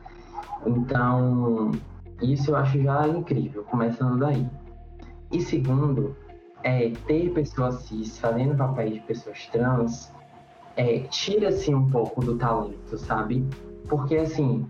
[0.66, 1.72] Então,
[2.20, 4.46] isso eu acho já incrível, começando daí.
[5.32, 6.16] E segundo,
[6.62, 10.12] é, ter pessoas cis fazendo papéis de pessoas trans
[10.76, 13.46] é, tira-se um pouco do talento, sabe?
[13.88, 14.66] Porque, assim,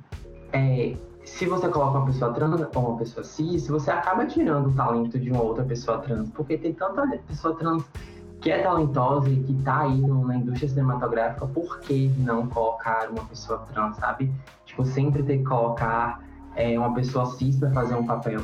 [0.52, 0.94] é,
[1.26, 5.18] se você coloca uma pessoa trans ou uma pessoa cis, você acaba tirando o talento
[5.18, 7.84] de uma outra pessoa trans, porque tem tanta pessoa trans
[8.40, 13.10] que é talentosa e que tá aí no, na indústria cinematográfica, por que não colocar
[13.10, 14.32] uma pessoa trans, sabe?
[14.64, 16.22] Tipo, sempre ter que colocar
[16.54, 18.40] é, uma pessoa cis para fazer um papel,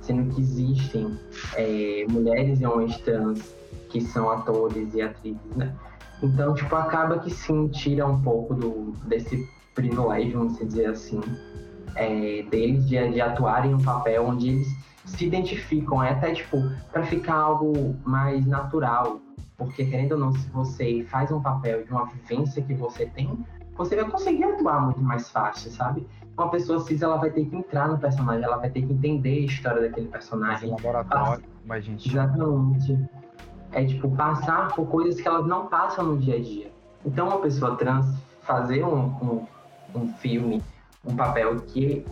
[0.00, 1.18] sendo que existem
[1.54, 3.40] é, mulheres e homens trans
[3.88, 5.74] que são atores e atrizes, né?
[6.22, 11.20] Então, tipo, acaba que sim, tira um pouco do, desse privilégio, vamos dizer assim,
[11.96, 14.68] é, deles de, de atuarem em um papel onde eles
[15.04, 16.58] se identificam, é até, tipo,
[16.92, 19.20] para ficar algo mais natural,
[19.56, 23.38] porque, querendo ou não, se você faz um papel de uma vivência que você tem,
[23.76, 26.06] você vai conseguir atuar muito mais fácil, sabe?
[26.36, 29.38] Uma pessoa cis, ela vai ter que entrar no personagem, ela vai ter que entender
[29.38, 30.70] a história daquele personagem.
[30.70, 32.08] Laboratório, mas gente.
[32.08, 32.98] Exatamente
[33.72, 36.72] é tipo passar por coisas que elas não passam no dia a dia.
[37.04, 38.06] Então, uma pessoa trans
[38.42, 39.46] fazer um, um,
[39.94, 40.62] um filme,
[41.06, 42.04] um papel que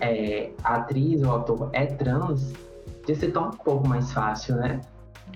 [0.00, 2.52] é, a atriz ou ator é trans,
[3.08, 4.80] já se torna um pouco mais fácil, né?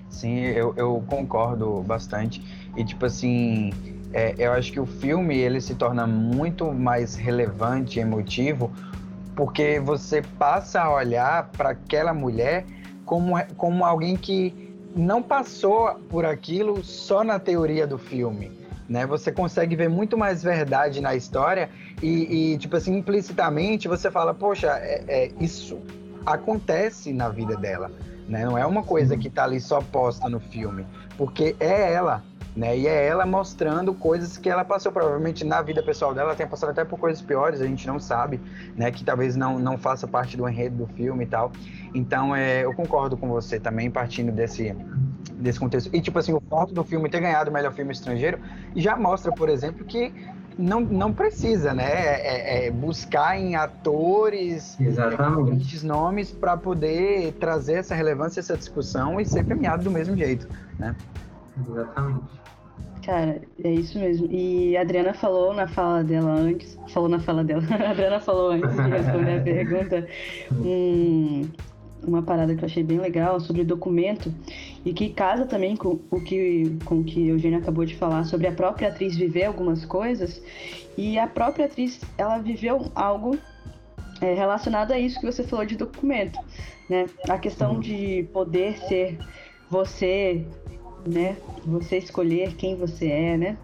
[0.09, 2.43] Sim, eu, eu concordo bastante.
[2.75, 3.71] E, tipo assim,
[4.13, 8.71] é, eu acho que o filme ele se torna muito mais relevante e emotivo
[9.35, 12.65] porque você passa a olhar para aquela mulher
[13.05, 18.58] como, como alguém que não passou por aquilo só na teoria do filme.
[18.89, 19.05] Né?
[19.05, 21.69] Você consegue ver muito mais verdade na história
[22.01, 25.79] e, e tipo assim, implicitamente você fala, poxa, é, é, isso
[26.25, 27.91] acontece na vida dela.
[28.27, 28.45] Né?
[28.45, 30.85] Não é uma coisa que está ali só posta no filme,
[31.17, 32.23] porque é ela,
[32.55, 32.77] né?
[32.77, 36.69] E é ela mostrando coisas que ela passou, provavelmente na vida pessoal dela, tenha passado
[36.69, 38.39] até por coisas piores, a gente não sabe,
[38.75, 38.91] né?
[38.91, 41.51] Que talvez não, não faça parte do enredo do filme e tal.
[41.93, 44.75] Então, é, eu concordo com você também, partindo desse,
[45.39, 45.89] desse contexto.
[45.93, 48.39] E, tipo assim, o fato do filme ter ganhado o melhor filme estrangeiro
[48.75, 50.13] já mostra, por exemplo, que
[50.57, 51.89] não, não precisa, né?
[51.89, 55.85] É, é buscar em atores, Exatamente.
[55.85, 60.47] nomes para poder trazer essa relevância, essa discussão e ser premiado do mesmo jeito,
[60.77, 60.95] né?
[61.67, 62.39] Exatamente.
[63.05, 64.27] Cara, é isso mesmo.
[64.29, 68.51] E a Adriana falou na fala dela antes, falou na fala dela, a Adriana falou
[68.51, 70.07] antes de responder a pergunta,
[70.51, 71.49] um,
[72.05, 74.33] uma parada que eu achei bem legal sobre o documento
[74.85, 78.47] e que casa também com o que, com o que Eugênio acabou de falar sobre
[78.47, 80.41] a própria atriz viver algumas coisas.
[80.97, 83.37] E a própria atriz, ela viveu algo
[84.21, 86.39] é, relacionado a isso que você falou de documento,
[86.89, 87.05] né?
[87.27, 89.17] A questão de poder ser
[89.69, 90.45] você
[91.05, 91.37] né?
[91.65, 93.57] Você escolher quem você é, né?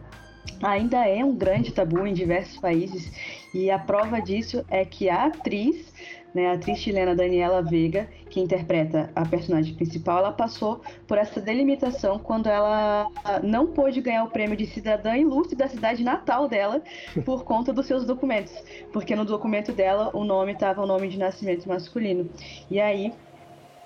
[0.61, 3.11] Ainda é um grande tabu em diversos países
[3.53, 5.91] e a prova disso é que a atriz,
[6.35, 11.39] né, a atriz chilena Daniela Veiga, que interpreta a personagem principal, ela passou por essa
[11.39, 13.07] delimitação quando ela
[13.41, 16.81] não pôde ganhar o prêmio de cidadã ilustre da cidade natal dela
[17.23, 18.53] por conta dos seus documentos,
[18.91, 22.29] porque no documento dela o nome estava o nome de nascimento masculino.
[22.69, 23.13] E aí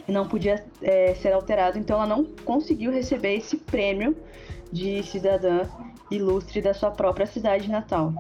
[0.08, 4.18] não podia é, ser alterado, então ela não conseguiu receber esse prêmio
[4.72, 5.68] de cidadã
[6.10, 8.12] ilustre da sua própria cidade natal.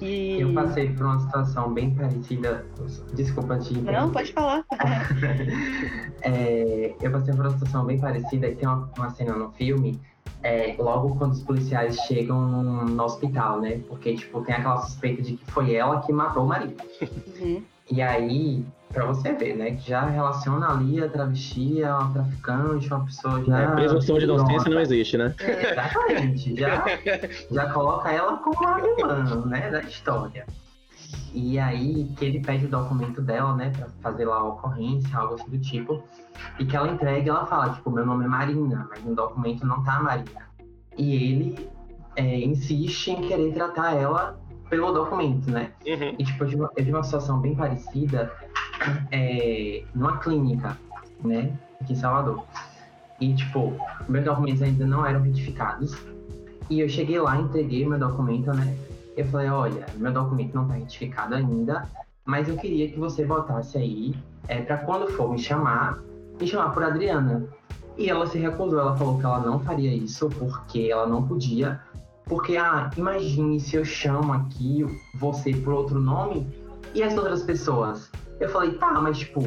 [0.00, 0.40] E...
[0.40, 2.66] Eu passei por uma situação bem parecida.
[3.14, 4.64] Desculpa te Não, pode falar.
[6.22, 10.00] é, eu passei por uma situação bem parecida e tem uma, uma cena no filme.
[10.42, 12.40] É, logo quando os policiais chegam
[12.84, 13.80] no hospital, né?
[13.88, 16.82] Porque, tipo, tem aquela suspeita de que foi ela que matou o marido.
[17.40, 17.62] Uhum.
[17.92, 19.70] E aí, Pra você ver, né?
[19.72, 23.60] Que já relaciona ali a travesti, a uma traficante, uma pessoa já.
[23.60, 25.34] É, presunção de inocência não existe, né?
[25.40, 26.54] É, exatamente.
[26.54, 26.84] Já,
[27.50, 29.70] já coloca ela como a vilã, né?
[29.70, 30.46] Da história.
[31.32, 33.70] E aí que ele pede o documento dela, né?
[33.70, 36.04] Pra fazer lá a ocorrência, algo assim do tipo.
[36.58, 39.82] E que ela entrega ela fala, tipo, meu nome é Marina, mas no documento não
[39.82, 40.50] tá Marina.
[40.98, 41.70] E ele
[42.14, 44.38] é, insiste em querer tratar ela
[44.72, 45.70] pelo documento, né?
[45.86, 46.14] Uhum.
[46.18, 48.32] E tipo, eu tive, uma, eu tive uma situação bem parecida
[49.12, 50.78] é, numa clínica,
[51.22, 52.42] né, aqui em Salvador.
[53.20, 53.76] E, tipo,
[54.08, 55.94] meus documentos ainda não eram retificados.
[56.70, 58.74] E eu cheguei lá, entreguei meu documento, né?
[59.14, 61.86] Eu falei, olha, meu documento não tá retificado ainda.
[62.24, 64.14] mas eu queria que você voltasse aí
[64.48, 65.98] é, para quando for me chamar,
[66.40, 67.46] me chamar por Adriana.
[67.98, 71.78] E ela se recusou, ela falou que ela não faria isso porque ela não podia.
[72.26, 76.48] Porque, ah, imagine se eu chamo aqui você por outro nome
[76.94, 78.10] e as outras pessoas.
[78.40, 79.42] Eu falei, tá, mas tipo,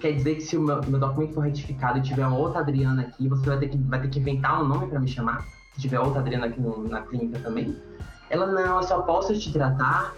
[0.00, 3.28] quer dizer que se o meu, meu documento for retificado e tiver outra Adriana aqui,
[3.28, 5.46] você vai ter que, vai ter que inventar um nome para me chamar?
[5.74, 7.76] Se tiver outra Adriana aqui no, na clínica também?
[8.28, 10.14] Ela, não, eu só posso te tratar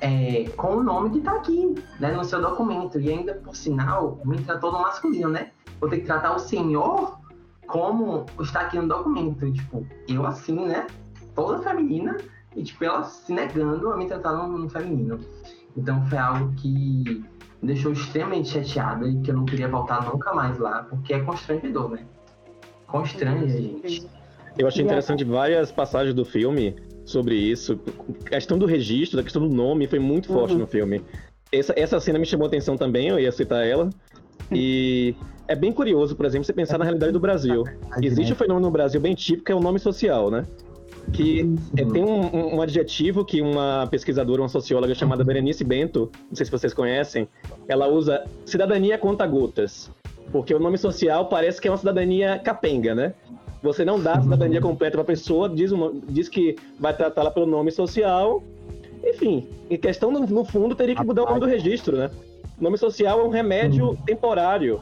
[0.00, 2.98] é, com o nome que tá aqui, né, no seu documento.
[2.98, 5.50] E ainda, por sinal, me tratou no masculino, né?
[5.80, 7.18] Vou ter que tratar o senhor
[7.66, 9.50] como está aqui no documento.
[9.52, 10.86] Tipo, eu assim, né?
[11.40, 12.18] Toda feminina,
[12.54, 15.18] e tipo, ela se negando a me tratar no, no feminino.
[15.74, 17.24] Então foi algo que me
[17.62, 21.92] deixou extremamente chateada e que eu não queria voltar nunca mais lá, porque é constrangedor,
[21.92, 22.04] né?
[22.86, 24.06] Constrange a gente.
[24.58, 26.76] Eu achei interessante várias passagens do filme
[27.06, 27.80] sobre isso.
[28.26, 30.58] A questão do registro, a questão do nome foi muito forte uhum.
[30.58, 31.02] no filme.
[31.50, 33.88] Essa, essa cena me chamou a atenção também, eu ia citar ela.
[34.52, 35.14] E
[35.48, 37.64] é bem curioso, por exemplo, você pensar na realidade do Brasil.
[38.02, 40.44] Existe um fenômeno no Brasil bem típico, que é o nome social, né?
[41.20, 46.34] Que é, tem um, um, adjetivo que uma pesquisadora, uma socióloga chamada Berenice Bento, não
[46.34, 47.28] sei se vocês conhecem,
[47.68, 49.90] ela usa cidadania conta gotas.
[50.32, 53.12] Porque o nome social parece que é uma cidadania capenga, né?
[53.62, 57.30] Você não dá a cidadania completa para a pessoa, diz, uma, diz que vai tratá-la
[57.30, 58.42] pelo nome social.
[59.04, 62.10] Enfim, em questão, no, no fundo, teria que mudar o nome do registro, né?
[62.58, 64.80] O nome social é um remédio temporário.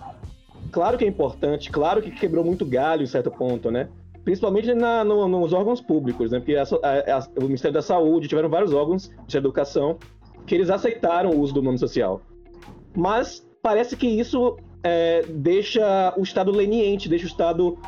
[0.71, 3.89] Claro que é importante, claro que quebrou muito galho em certo ponto, né?
[4.29, 6.39] Principalmente na, no, nos órgãos públicos, né?
[6.39, 9.97] Porque a, a, a, o Ministério da Saúde, tiveram vários órgãos de educação
[10.45, 12.21] que eles aceitaram o uso do nome social.
[12.95, 17.79] Mas parece que isso é, deixa o Estado leniente, deixa o Estado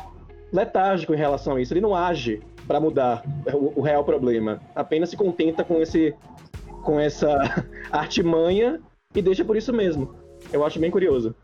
[0.51, 1.75] letárgico em relação a isso.
[1.75, 3.21] Ele não age para mudar
[3.53, 4.59] o, o, real problema.
[4.73, 6.15] Apenas se contenta com esse
[6.81, 7.37] com essa
[7.93, 8.81] artimanha
[9.13, 10.15] e deixa por isso mesmo.
[10.51, 11.35] Eu acho bem curioso.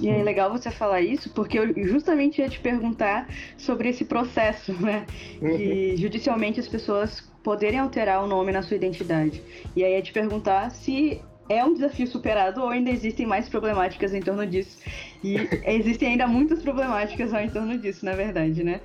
[0.00, 4.72] E é legal você falar isso, porque eu justamente ia te perguntar sobre esse processo,
[4.80, 5.06] né?
[5.40, 5.96] De uhum.
[5.96, 9.42] judicialmente as pessoas poderem alterar o nome na sua identidade.
[9.74, 14.14] E aí ia te perguntar se é um desafio superado ou ainda existem mais problemáticas
[14.14, 14.78] em torno disso.
[15.22, 18.80] E existem ainda muitas problemáticas ao entorno disso, na verdade, né?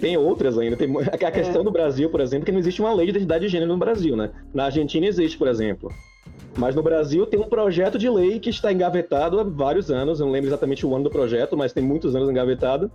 [0.00, 0.76] Tem outras ainda.
[0.76, 1.64] Tem a questão é.
[1.64, 4.16] do Brasil, por exemplo, que não existe uma lei de identidade de gênero no Brasil,
[4.16, 4.30] né?
[4.54, 5.92] Na Argentina existe, por exemplo.
[6.56, 10.26] Mas no Brasil tem um projeto de lei que está engavetado há vários anos, eu
[10.26, 12.90] não lembro exatamente o ano do projeto, mas tem muitos anos engavetado,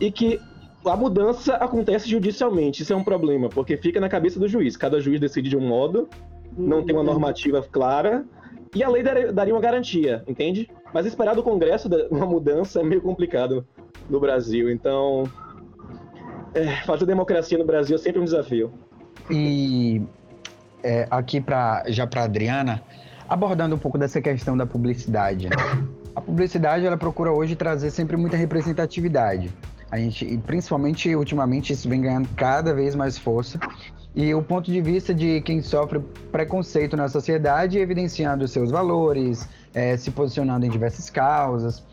[0.00, 0.40] e que
[0.84, 2.82] a mudança acontece judicialmente.
[2.82, 4.76] Isso é um problema, porque fica na cabeça do juiz.
[4.76, 6.08] Cada juiz decide de um modo,
[6.56, 7.06] não tem uma uhum.
[7.06, 8.24] normativa clara,
[8.74, 10.68] e a lei daria uma garantia, entende?
[10.92, 13.64] Mas esperar do Congresso uma mudança é meio complicado
[14.10, 14.70] no Brasil.
[14.70, 15.24] Então,
[16.54, 18.72] é, fazer democracia no Brasil é sempre um desafio.
[19.30, 20.02] E
[20.86, 21.44] é, aqui
[21.88, 22.80] já para Adriana,
[23.28, 25.48] abordando um pouco dessa questão da publicidade.
[25.48, 25.56] Né?
[26.14, 29.52] A publicidade ela procura hoje trazer sempre muita representatividade.
[29.90, 33.58] A gente, principalmente ultimamente, isso vem ganhando cada vez mais força
[34.14, 36.00] e o ponto de vista de quem sofre
[36.32, 41.84] preconceito na sociedade, evidenciando seus valores, é, se posicionando em diversas causas,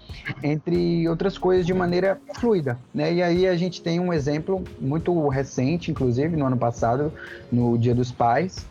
[0.41, 2.79] entre outras coisas de maneira fluida.
[2.93, 3.15] Né?
[3.15, 7.11] E aí a gente tem um exemplo muito recente, inclusive no ano passado,
[7.51, 8.65] no Dia dos Pais.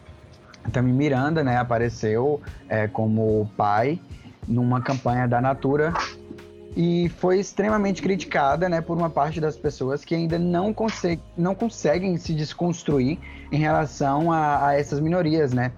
[0.71, 4.01] Também Miranda né, apareceu é, como pai
[4.47, 5.93] numa campanha da Natura
[6.77, 11.55] e foi extremamente criticada né, por uma parte das pessoas que ainda não, consegue, não
[11.55, 13.19] conseguem se desconstruir
[13.51, 15.73] em relação a, a essas minorias, né?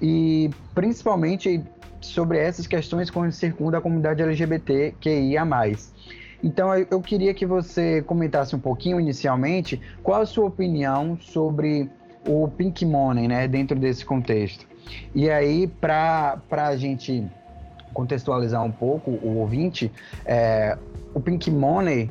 [0.00, 1.62] E principalmente
[2.00, 5.46] sobre essas questões que circundam a comunidade LGBTQIA+.
[6.42, 11.88] Então eu, queria que você comentasse um pouquinho inicialmente qual a sua opinião sobre
[12.26, 14.66] o Pink Money, né, dentro desse contexto.
[15.14, 17.26] E aí, para a gente
[17.92, 19.92] contextualizar um pouco o ouvinte,
[20.24, 20.76] é,
[21.14, 22.10] o Pink Money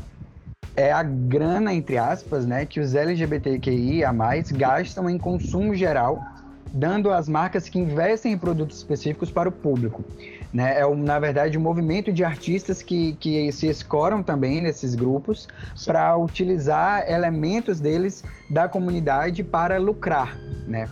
[0.75, 4.11] é a grana, entre aspas, né, que os LGBTQIA+,
[4.53, 6.23] gastam em consumo geral,
[6.71, 10.03] dando às marcas que investem em produtos específicos para o público.
[10.53, 10.79] Né?
[10.79, 15.47] É, na verdade, um movimento de artistas que, que se escoram também nesses grupos
[15.85, 20.37] para utilizar elementos deles da comunidade para lucrar,
[20.67, 20.89] né?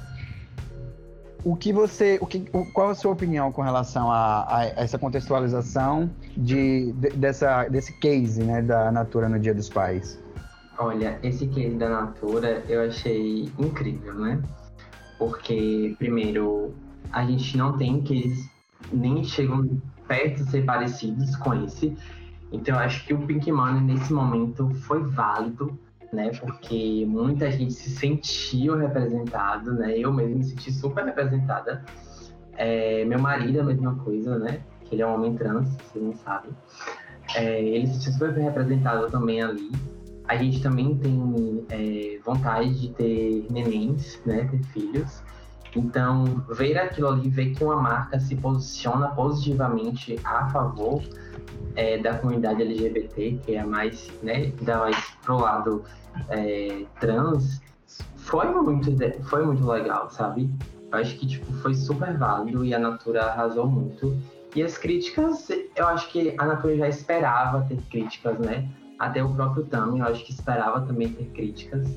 [1.43, 2.41] o que você, o que,
[2.73, 8.43] qual a sua opinião com relação a, a essa contextualização de, de, dessa, desse case,
[8.43, 10.19] né, da Natura no Dia dos Pais?
[10.77, 14.41] Olha, esse case da Natura eu achei incrível, né?
[15.17, 16.73] Porque, primeiro,
[17.11, 18.49] a gente não tem cases
[18.91, 21.95] nem chegam perto de ser parecidos com esse.
[22.51, 25.77] Então, eu acho que o Pink Money, nesse momento, foi válido
[26.11, 26.31] né?
[26.39, 29.97] Porque muita gente se sentiu representado, né?
[29.97, 31.83] Eu mesmo me senti super representada
[32.57, 34.61] É, meu marido é a mesma coisa, né?
[34.85, 36.51] Que ele é um homem trans, vocês não sabem.
[37.35, 39.71] É, ele se sente super representado também ali.
[40.27, 44.47] A gente também tem é, vontade de ter nenéns, né?
[44.51, 45.23] Ter filhos.
[45.75, 51.01] Então, ver aquilo ali, ver que uma marca se posiciona positivamente a favor
[51.75, 55.83] é, da comunidade LGBT, que é mais, né, dá mais pro lado
[56.29, 57.61] é, trans,
[58.17, 58.91] foi muito,
[59.25, 60.49] foi muito legal, sabe?
[60.91, 64.15] Eu acho que tipo, foi super válido e a Natura arrasou muito.
[64.55, 68.67] E as críticas, eu acho que a Natura já esperava ter críticas, né?
[68.97, 71.87] Até o próprio Tami, eu acho que esperava também ter críticas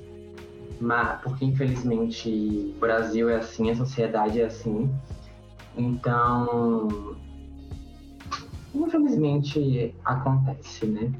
[0.80, 4.92] mas, porque infelizmente o Brasil é assim, a sociedade é assim.
[5.76, 7.16] Então,
[8.74, 11.12] infelizmente acontece, né?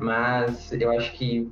[0.00, 1.50] Mas eu acho que,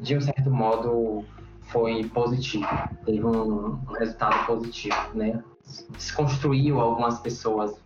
[0.00, 1.24] de um certo modo,
[1.72, 2.66] foi positivo.
[3.04, 5.42] Teve um, resultado positivo, né?
[5.90, 7.80] Desconstruiu algumas pessoas,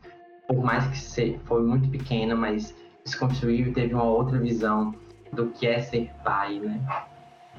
[0.48, 2.74] por mais que foi muito pequena, mas
[3.04, 4.94] desconstruiu e teve uma outra visão
[5.32, 6.80] do que é ser pai, né?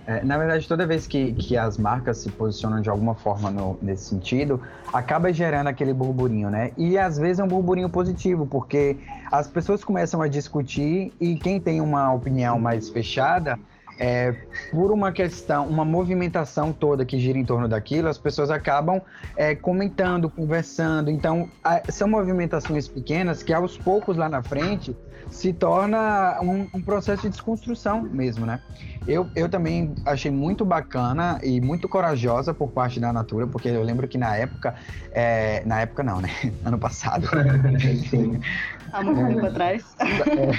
[0.08, 3.78] É, na verdade, toda vez que, que as marcas se posicionam de alguma forma no,
[3.82, 4.62] nesse sentido,
[4.94, 6.72] acaba gerando aquele burburinho, né?
[6.78, 8.98] E às vezes é um burburinho positivo, porque
[9.30, 13.60] as pessoas começam a discutir e quem tem uma opinião mais fechada,
[14.00, 14.34] é,
[14.72, 19.02] por uma questão, uma movimentação toda que gira em torno daquilo, as pessoas acabam
[19.36, 21.10] é, comentando, conversando.
[21.10, 24.96] Então, a, são movimentações pequenas que aos poucos lá na frente
[25.30, 28.62] se torna um, um, processo de desconstrução mesmo, né?
[29.06, 33.84] Eu, eu também achei muito bacana e muito corajosa por parte da Natura, porque eu
[33.84, 34.76] lembro que na época,
[35.12, 36.30] é, na época não, né?
[36.64, 37.28] Ano passado.
[38.92, 39.84] Há muito tempo atrás.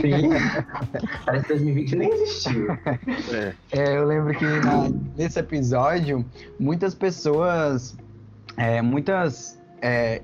[0.00, 0.30] Sim.
[1.24, 2.72] Parece que 2020 nem existiu.
[3.32, 3.54] É.
[3.72, 6.24] É, eu lembro que na, nesse episódio,
[6.58, 7.96] muitas pessoas,
[8.56, 10.22] é, muitas é,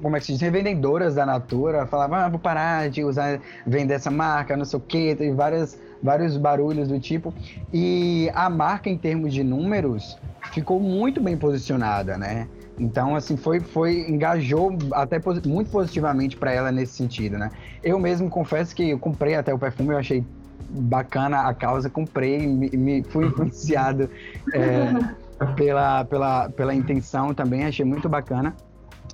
[0.00, 3.94] como é que se diz, revendedoras da Natura falavam, ah, vou parar de usar, vender
[3.94, 7.32] essa marca, não sei o quê, tem várias, vários barulhos do tipo.
[7.72, 10.18] E a marca, em termos de números,
[10.52, 12.48] ficou muito bem posicionada, né?
[12.78, 17.50] Então, assim, foi, foi engajou até muito positivamente para ela nesse sentido, né?
[17.82, 20.24] Eu mesmo confesso que eu comprei até o perfume, eu achei
[20.70, 24.08] bacana a causa, comprei, me, me fui influenciado
[24.54, 24.92] é,
[25.54, 28.54] pela, pela, pela intenção também, achei muito bacana.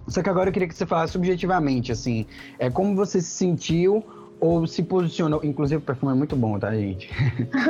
[0.06, 2.26] Só que agora eu queria que você falasse subjetivamente, assim,
[2.58, 4.04] é, como você se sentiu
[4.40, 5.40] ou se posicionou.
[5.44, 7.10] Inclusive, o perfume é muito bom, tá, gente?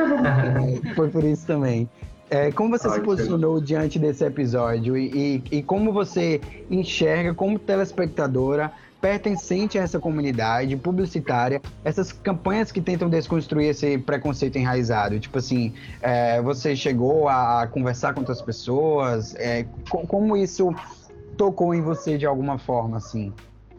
[0.95, 1.89] Foi por isso também.
[2.31, 7.59] É, como você se posicionou diante desse episódio e, e, e, como você enxerga, como
[7.59, 8.71] telespectadora,
[9.01, 15.19] pertencente a essa comunidade publicitária, essas campanhas que tentam desconstruir esse preconceito enraizado?
[15.19, 15.73] Tipo assim,
[16.03, 19.35] é, você chegou a conversar com outras pessoas?
[19.37, 20.75] É, como isso
[21.37, 23.33] tocou em você de alguma forma, assim,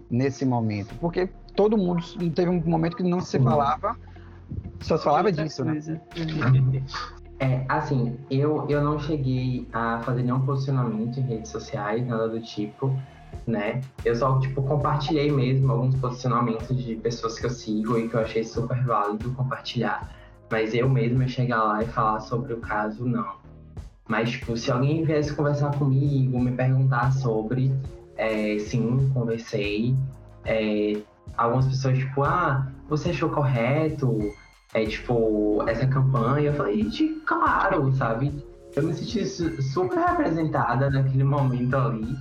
[0.10, 0.96] nesse momento?
[1.00, 3.96] Porque todo mundo teve um momento que não se falava,
[4.82, 5.80] só se falava disso, né?
[7.40, 12.42] É, assim, eu, eu não cheguei a fazer nenhum posicionamento em redes sociais, nada do
[12.42, 12.94] tipo,
[13.48, 13.80] né?
[14.04, 18.20] Eu só, tipo, compartilhei mesmo alguns posicionamentos de pessoas que eu sigo e que eu
[18.20, 20.14] achei super válido compartilhar.
[20.52, 23.38] Mas eu mesmo chegar lá e falar sobre o caso, não.
[24.08, 27.72] Mas, tipo, se alguém viesse conversar comigo, me perguntar sobre,
[28.18, 29.96] é, sim, conversei.
[30.44, 31.00] É,
[31.38, 34.34] algumas pessoas, tipo, ah, você achou correto?
[34.74, 36.50] É, tipo, essa campanha?
[36.50, 38.44] Eu falei, gente, claro, sabe?
[38.76, 42.16] Eu me senti super representada naquele momento ali,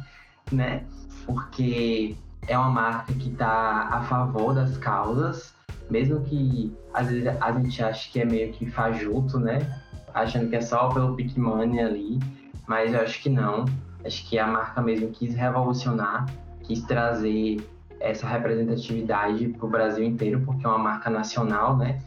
[0.50, 0.84] né?
[1.26, 5.54] Porque é uma marca que tá a favor das causas,
[5.90, 9.58] mesmo que às vezes a gente ache que é meio que fajuto, né?
[10.14, 12.18] achando que é só pelo pick money ali,
[12.66, 13.64] mas eu acho que não.
[14.04, 16.26] Acho que a marca mesmo quis revolucionar,
[16.62, 17.60] quis trazer
[18.00, 22.00] essa representatividade para o Brasil inteiro, porque é uma marca nacional, né?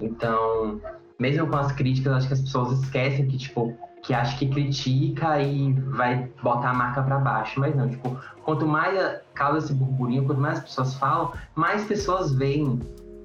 [0.00, 0.80] Então,
[1.18, 5.40] mesmo com as críticas, acho que as pessoas esquecem que, tipo, que acha que critica
[5.40, 7.60] e vai botar a marca para baixo.
[7.60, 12.78] Mas não, tipo, quanto mais causa esse burburinho, quanto mais pessoas falam, mais pessoas veem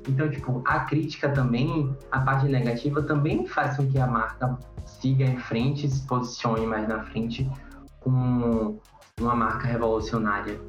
[0.08, 5.26] então, tipo, a crítica também, a parte negativa também faz com que a marca siga
[5.26, 7.50] em frente, se posicione mais na frente
[8.02, 8.80] como
[9.20, 10.60] uma marca revolucionária.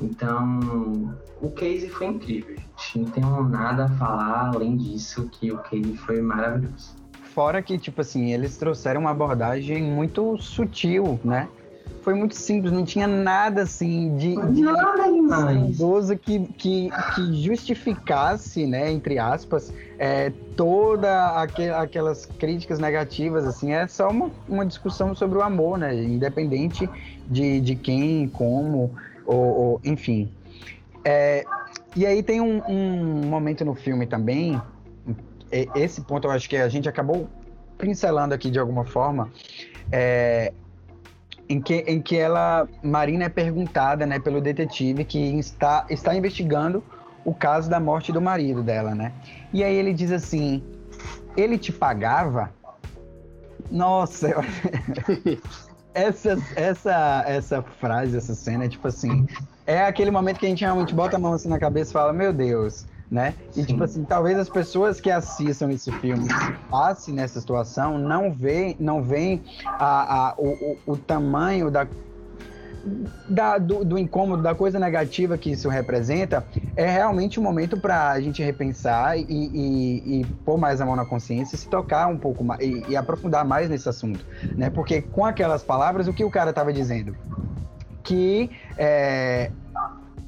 [0.00, 2.98] Então, o case foi incrível, gente.
[2.98, 6.96] Não tenho nada a falar além disso, que o case foi maravilhoso.
[7.34, 11.48] Fora que, tipo assim, eles trouxeram uma abordagem muito sutil, né?
[12.08, 14.34] foi muito simples, não tinha nada assim de,
[15.68, 23.72] idoso que, que, que justificasse, né, entre aspas, é, toda aquel, aquelas críticas negativas, assim,
[23.72, 26.88] é só uma, uma discussão sobre o amor, né, independente
[27.26, 28.90] de, de quem, como,
[29.28, 30.32] ou, ou enfim.
[31.04, 31.44] É,
[31.94, 34.60] e aí tem um, um, momento no filme também,
[35.74, 37.28] esse ponto eu acho que a gente acabou
[37.76, 39.30] pincelando aqui de alguma forma,
[39.92, 40.52] é,
[41.48, 46.82] em, que, em que ela, Marina é perguntada né, pelo detetive que está, está investigando
[47.24, 49.12] o caso da morte do marido dela, né?
[49.52, 50.62] E aí ele diz assim,
[51.36, 52.50] ele te pagava?
[53.70, 54.40] Nossa, eu...
[55.98, 59.26] essa, essa, essa frase, essa cena é tipo assim,
[59.66, 62.12] é aquele momento que a gente realmente bota a mão assim na cabeça e fala,
[62.12, 63.34] meu Deus, né?
[63.50, 63.64] E Sim.
[63.64, 66.28] tipo assim, talvez as pessoas que assistam esse filme
[66.70, 71.86] passem nessa situação não veem não veem a, a, o, o, o tamanho da
[73.28, 76.44] da, do, do, incômodo, da coisa negativa que isso representa,
[76.76, 80.96] é realmente um momento para a gente repensar e, e, e, pôr mais a mão
[80.96, 84.24] na consciência, se tocar um pouco mais e, e, aprofundar mais nesse assunto,
[84.56, 84.70] né?
[84.70, 87.16] Porque com aquelas palavras, o que o cara estava dizendo?
[88.02, 89.50] Que, é,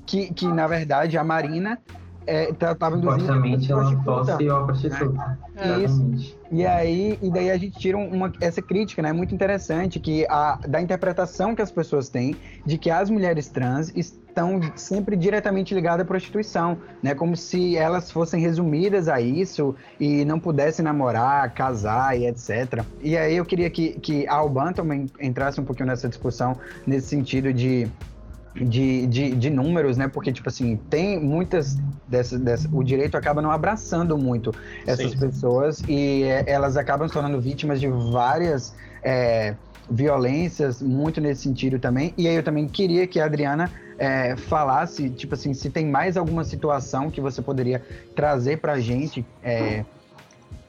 [0.06, 1.78] que, que, na verdade, a Marina
[2.26, 5.38] é, tava tá, induzindo Supostamente ela uma prostituta.
[5.54, 5.84] Né?
[5.84, 6.36] Isso.
[6.50, 9.12] E aí, e daí a gente tira uma, essa crítica, né?
[9.12, 13.92] Muito interessante, que a, da interpretação que as pessoas têm de que as mulheres trans
[13.94, 17.14] estão sempre diretamente ligadas à prostituição, né?
[17.14, 22.84] Como se elas fossem resumidas a isso e não pudessem namorar, casar e etc.
[23.00, 26.56] E aí eu queria que, que a Alban também entrasse um pouquinho nessa discussão,
[26.86, 27.88] nesse sentido de
[28.54, 30.08] de, de, de, números, né?
[30.08, 31.76] Porque, tipo assim, tem muitas
[32.06, 32.68] dessas, dessas.
[32.72, 34.52] O direito acaba não abraçando muito
[34.86, 35.18] essas Sim.
[35.18, 39.54] pessoas e é, elas acabam se tornando vítimas de várias é,
[39.90, 42.12] violências, muito nesse sentido também.
[42.16, 46.16] E aí eu também queria que a Adriana é, falasse, tipo assim, se tem mais
[46.16, 47.82] alguma situação que você poderia
[48.14, 49.24] trazer pra gente.
[49.42, 49.84] É,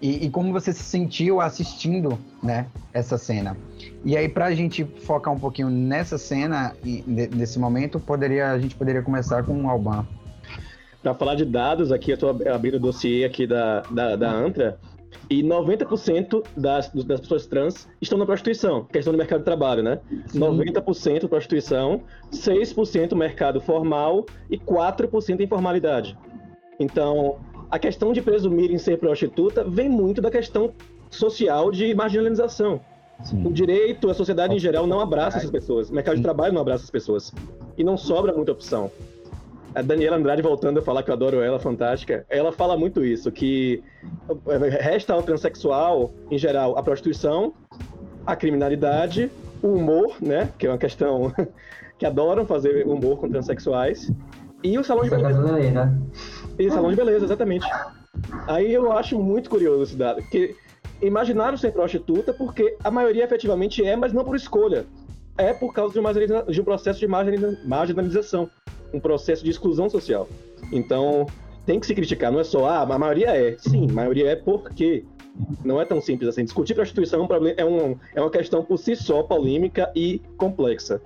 [0.01, 3.55] e, e, como você se sentiu assistindo, né, essa cena.
[4.03, 8.59] E aí, para a gente focar um pouquinho nessa cena, e, nesse momento, poderia, a
[8.59, 10.05] gente poderia começar com o Alban.
[11.03, 14.79] Para falar de dados, aqui eu estou abrindo o dossiê aqui da, da, da ANTRA,
[15.29, 19.99] e 90% das, das pessoas trans estão na prostituição, questão do mercado de trabalho, né?
[20.27, 20.39] Sim.
[20.39, 26.17] 90% prostituição, 6% mercado formal e 4% informalidade.
[26.79, 27.39] Então,
[27.71, 30.73] a questão de presumirem ser prostituta vem muito da questão
[31.09, 32.81] social de marginalização.
[33.23, 33.47] Sim.
[33.47, 35.89] O direito, a sociedade em geral não abraça essas pessoas.
[35.89, 37.33] O mercado de trabalho não abraça essas pessoas.
[37.77, 38.91] E não sobra muita opção.
[39.73, 43.31] A Daniela Andrade, voltando a falar que eu adoro ela, fantástica, ela fala muito isso,
[43.31, 43.81] que
[44.81, 47.53] resta ao transexual, em geral, a prostituição,
[48.25, 49.31] a criminalidade,
[49.63, 51.33] o humor, né, que é uma questão
[51.97, 54.11] que adoram fazer humor com transexuais,
[54.61, 55.97] e o salão de beleza.
[56.61, 57.67] E salão de beleza, exatamente.
[58.47, 60.55] Aí eu acho muito curioso esse dado, porque
[61.01, 64.85] imaginaram ser prostituta porque a maioria efetivamente é, mas não por escolha.
[65.37, 68.47] É por causa de, uma, de um processo de marginalização,
[68.93, 70.27] um processo de exclusão social.
[70.71, 71.25] Então,
[71.65, 73.57] tem que se criticar, não é só, ah, a maioria é.
[73.57, 75.03] Sim, a maioria é porque
[75.65, 76.43] não é tão simples assim.
[76.43, 81.01] Discutir prostituição é, um é, um, é uma questão por si só polêmica e complexa.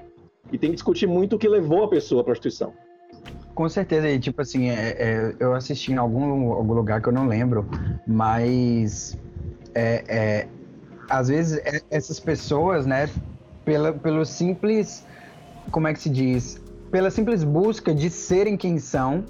[0.51, 2.73] E tem que discutir muito o que levou a pessoa à prostituição.
[3.55, 7.13] Com certeza, e tipo assim, é, é, eu assisti em algum, algum lugar que eu
[7.13, 7.65] não lembro,
[8.05, 9.17] mas
[9.73, 10.47] é, é
[11.09, 13.09] às vezes é, essas pessoas, né,
[13.63, 15.05] pela, pelo simples,
[15.71, 16.61] como é que se diz?
[16.91, 19.23] Pela simples busca de serem quem são,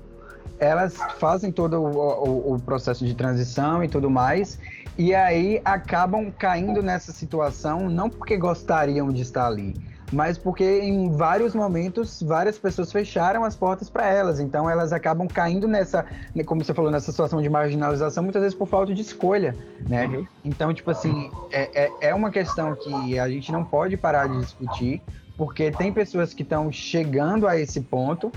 [0.60, 4.58] elas fazem todo o, o, o processo de transição e tudo mais,
[4.98, 9.74] e aí acabam caindo nessa situação não porque gostariam de estar ali,
[10.12, 15.28] mas porque em vários momentos várias pessoas fecharam as portas para elas, então elas acabam
[15.28, 16.06] caindo nessa,
[16.46, 19.56] como você falou, nessa situação de marginalização, muitas vezes por falta de escolha,
[19.88, 20.08] né?
[20.08, 20.28] Uhum.
[20.44, 24.40] Então, tipo assim, é, é, é uma questão que a gente não pode parar de
[24.40, 25.02] discutir,
[25.38, 28.32] porque tem pessoas que estão chegando a esse ponto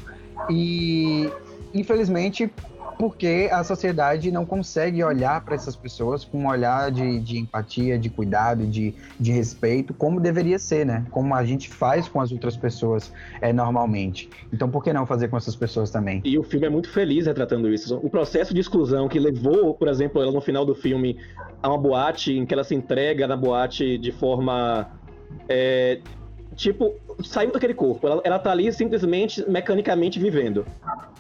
[0.49, 1.31] e,
[1.75, 2.51] infelizmente,
[2.99, 7.97] porque a sociedade não consegue olhar para essas pessoas com um olhar de, de empatia,
[7.97, 11.07] de cuidado, de, de respeito, como deveria ser, né?
[11.11, 14.29] Como a gente faz com as outras pessoas é, normalmente.
[14.53, 16.21] Então, por que não fazer com essas pessoas também?
[16.25, 17.97] E o filme é muito feliz retratando isso.
[18.03, 21.17] O processo de exclusão que levou, por exemplo, ela no final do filme
[21.63, 24.91] a uma boate em que ela se entrega na boate de forma
[25.49, 26.01] é,
[26.57, 28.07] tipo, saiu daquele corpo.
[28.07, 30.67] Ela, ela tá ali simplesmente, mecanicamente vivendo.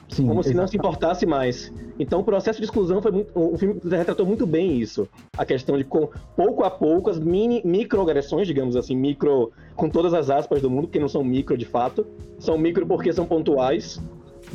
[0.09, 1.73] Sim, como se não se importasse mais.
[1.99, 3.31] Então o processo de exclusão foi muito.
[3.35, 5.09] O filme retratou muito bem isso.
[5.37, 10.15] A questão de, com, pouco a pouco, as mini, microagressões, digamos assim, micro, com todas
[10.15, 12.07] as aspas do mundo, porque não são micro de fato.
[12.39, 14.01] São micro porque são pontuais.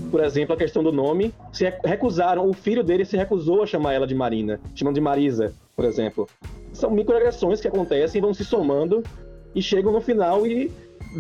[0.09, 1.31] Por exemplo, a questão do nome.
[1.51, 5.53] Se recusaram, o filho dele se recusou a chamar ela de Marina, chamando de Marisa,
[5.75, 6.27] por exemplo.
[6.71, 9.03] São microagressões que acontecem, vão se somando
[9.53, 10.71] e chegam no final e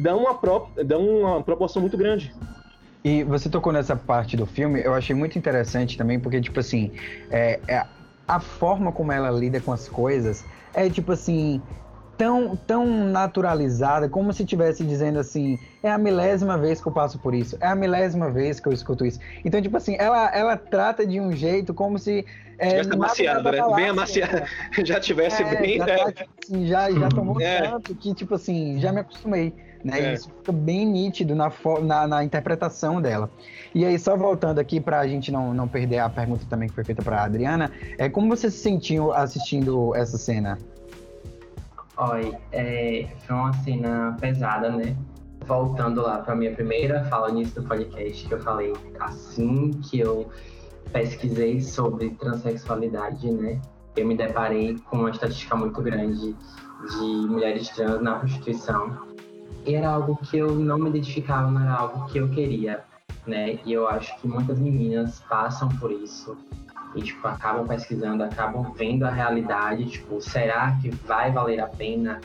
[0.01, 2.33] dão uma, pro, dão uma proporção muito grande.
[3.03, 6.91] E você tocou nessa parte do filme, eu achei muito interessante também, porque, tipo assim,
[7.29, 7.85] é, é,
[8.27, 11.61] a forma como ela lida com as coisas é, tipo assim,
[12.17, 17.19] tão, tão naturalizada, como se estivesse dizendo assim, é a milésima vez que eu passo
[17.19, 19.19] por isso, é a milésima vez que eu escuto isso.
[19.45, 22.25] Então, tipo assim, ela, ela trata de um jeito como se.
[22.57, 23.75] É, tivesse amaciado, né?
[23.75, 24.35] Bem amaciado.
[24.35, 24.47] Né?
[24.85, 25.77] já tivesse é, bem.
[25.77, 25.97] Já, né?
[25.97, 27.61] tá, tipo assim, já, já tomou é.
[27.61, 29.53] tanto que, tipo assim, já me acostumei.
[29.83, 29.99] Né?
[29.99, 30.13] É.
[30.13, 33.29] Isso fica bem nítido na, na, na, interpretação dela.
[33.75, 36.75] E aí, só voltando aqui para a gente não, não perder a pergunta também que
[36.75, 40.57] foi feita para a Adriana, é como você se sentiu assistindo essa cena?
[41.97, 44.95] Oi, é, foi uma cena pesada, né?
[45.45, 50.29] Voltando lá para minha primeira fala nisso do podcast, que eu falei assim que eu
[50.91, 53.61] pesquisei sobre transexualidade, né?
[53.95, 59.12] Eu me deparei com uma estatística muito grande de mulheres trans na prostituição.
[59.65, 62.83] Era algo que eu não me identificava, não era algo que eu queria,
[63.25, 63.59] né?
[63.65, 66.37] E eu acho que muitas meninas passam por isso
[66.95, 72.19] e tipo acabam pesquisando, acabam vendo a realidade, tipo, será que vai valer a pena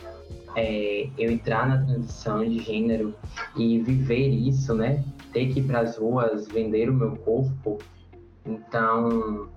[0.56, 3.14] é, eu entrar na transição de gênero
[3.56, 5.04] e viver isso, né?
[5.32, 7.78] Ter que ir para as ruas, vender o meu corpo.
[8.44, 9.48] Então,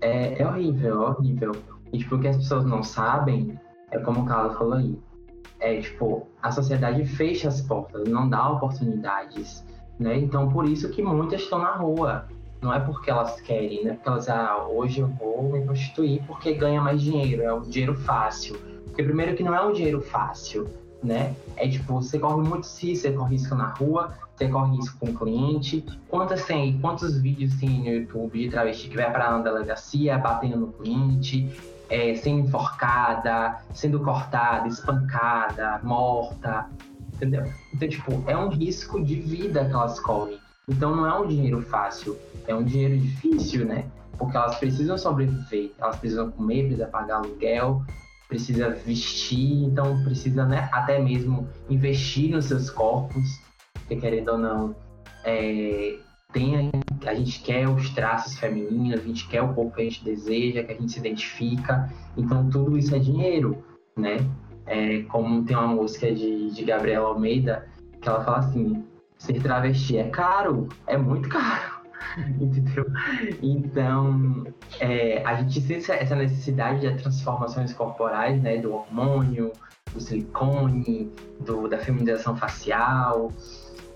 [0.00, 1.52] é, é horrível, é horrível.
[1.92, 3.58] E tipo, o que as pessoas não sabem
[3.90, 4.98] é como o Carlos falou aí.
[5.60, 9.64] É tipo, a sociedade fecha as portas, não dá oportunidades,
[9.98, 10.16] né?
[10.18, 12.26] Então, por isso que muitas estão na rua
[12.62, 13.94] não é porque elas querem, né?
[13.94, 17.94] Porque elas, ah, hoje eu vou me prostituir porque ganha mais dinheiro, é um dinheiro
[17.94, 18.56] fácil.
[18.84, 20.68] Porque primeiro que não é um dinheiro fácil,
[21.02, 21.34] né?
[21.56, 25.06] É tipo, você corre muito se você corre risco na rua, você corre risco com
[25.06, 25.84] o cliente.
[26.08, 30.56] Quantas tem, quantos vídeos tem no YouTube de travesti que vai para na delegacia, batendo
[30.56, 31.50] no cliente,
[31.90, 36.66] é, sendo enforcada, sendo cortada, espancada, morta,
[37.14, 37.44] entendeu?
[37.74, 40.38] Então, tipo, é um risco de vida que elas correm.
[40.68, 42.16] Então não é um dinheiro fácil,
[42.46, 43.84] é um dinheiro difícil, né?
[44.16, 47.82] Porque elas precisam sobreviver, elas precisam comer, precisam pagar aluguel,
[48.28, 53.40] precisa vestir, então precisa né, até mesmo investir nos seus corpos,
[53.72, 54.76] porque querendo ou não,
[55.24, 55.98] é,
[56.32, 56.70] tem
[57.06, 60.62] a, gente quer os traços femininos, a gente quer o corpo que a gente deseja,
[60.62, 63.64] que a gente se identifica, então tudo isso é dinheiro,
[63.96, 64.18] né?
[64.66, 67.66] É, como tem uma música de, de Gabriela Almeida
[68.00, 68.84] que ela fala assim,
[69.18, 71.80] ser travesti é caro, é muito caro.
[72.40, 72.86] Entendeu?
[73.42, 74.44] Então,
[74.80, 78.58] é, a gente tem essa necessidade de transformações corporais, né?
[78.58, 79.52] Do hormônio,
[79.92, 83.30] do silicone, do, da feminização facial,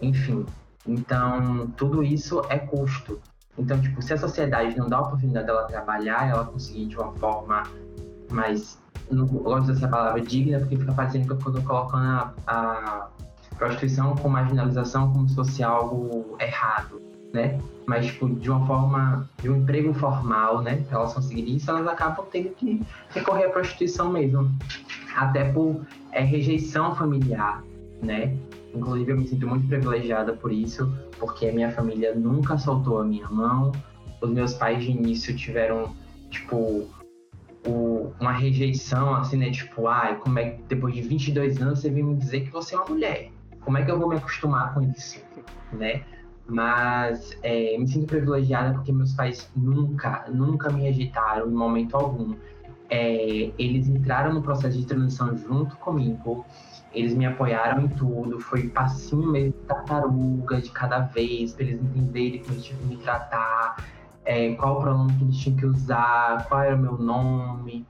[0.02, 0.44] enfim.
[0.86, 3.20] Então, tudo isso é custo.
[3.58, 7.12] Então, tipo, se a sociedade não dá a oportunidade dela trabalhar, ela conseguir de uma
[7.12, 7.62] forma
[8.30, 8.78] mais.
[9.10, 13.08] Não gosto dessa palavra digna, porque fica parecendo que eu estou colocando a, a
[13.56, 17.00] prostituição com marginalização como se fosse algo errado,
[17.32, 17.60] né?
[17.86, 20.82] Mas, tipo, de uma forma, de um emprego formal, né?
[20.88, 24.50] Pra elas conseguirem isso, elas acabam tendo que recorrer à prostituição mesmo.
[25.14, 27.62] Até por é, rejeição familiar,
[28.02, 28.36] né?
[28.74, 33.04] Inclusive, eu me sinto muito privilegiada por isso, porque a minha família nunca soltou a
[33.04, 33.72] minha mão.
[34.20, 35.94] Os meus pais, de início, tiveram,
[36.30, 36.88] tipo,
[37.66, 39.50] o, uma rejeição, assim, né?
[39.50, 42.74] Tipo, ai, como é que depois de 22 anos você vem me dizer que você
[42.74, 43.30] é uma mulher?
[43.64, 45.20] como é que eu vou me acostumar com isso,
[45.72, 46.04] né?
[46.46, 52.34] Mas é, me sinto privilegiada porque meus pais nunca, nunca me rejeitaram em momento algum.
[52.90, 56.44] É, eles entraram no processo de transição junto comigo,
[56.94, 62.40] eles me apoiaram em tudo, foi passinho mesmo, tartaruga de cada vez, para eles entenderem
[62.40, 63.84] como eles tinham que me tratar,
[64.24, 67.86] é, qual o pronome que eles tinham que usar, qual era o meu nome,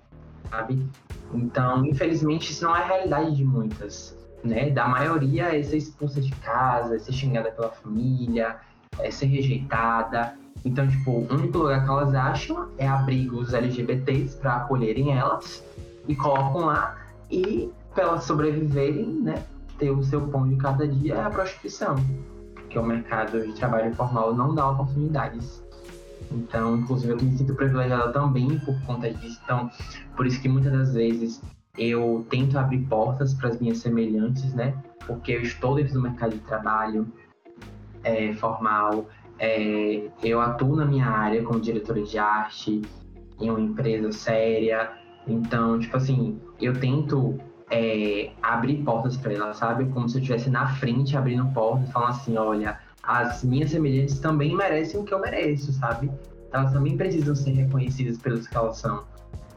[0.50, 0.86] sabe?
[1.32, 6.20] Então, infelizmente, isso não é a realidade de muitas né, da maioria é ser expulsa
[6.20, 8.56] de casa, é ser xingada pela família,
[8.98, 10.34] é ser rejeitada.
[10.64, 15.64] Então, tipo, o único lugar que elas acham é abrigos LGBTs para acolherem elas
[16.06, 16.96] e colocam lá
[17.30, 19.44] e para elas sobreviverem, né,
[19.78, 21.96] ter o seu pão de cada dia é a prostituição,
[22.54, 25.62] porque o mercado de trabalho informal não dá oportunidades.
[26.30, 29.40] Então, inclusive, eu me sinto privilegiada também por conta disso.
[29.44, 29.70] Então,
[30.16, 31.40] por isso que muitas das vezes
[31.78, 34.74] eu tento abrir portas para as minhas semelhantes, né?
[35.06, 37.06] Porque eu estou dentro do mercado de trabalho
[38.02, 39.06] é, formal,
[39.38, 42.82] é, eu atuo na minha área como diretora de arte
[43.40, 44.92] em uma empresa séria,
[45.26, 47.38] então, tipo assim, eu tento
[47.70, 49.86] é, abrir portas para ela, sabe?
[49.86, 54.54] Como se eu estivesse na frente abrindo portas, falando assim: olha, as minhas semelhantes também
[54.54, 56.10] merecem o que eu mereço, sabe?
[56.52, 59.02] Elas também precisam ser reconhecidas pelos que elas são.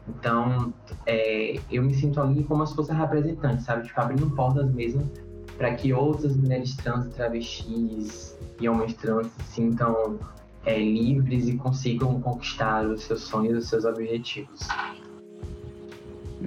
[0.08, 0.72] Então,
[1.06, 3.86] é, eu me sinto ali como se fosse representante, sabe?
[3.86, 5.08] Tipo, abrindo portas mesmo
[5.58, 10.18] para que outras mulheres trans, travestis e homens trans se sintam
[10.64, 14.60] é, livres e consigam conquistar os seus sonhos, os seus objetivos.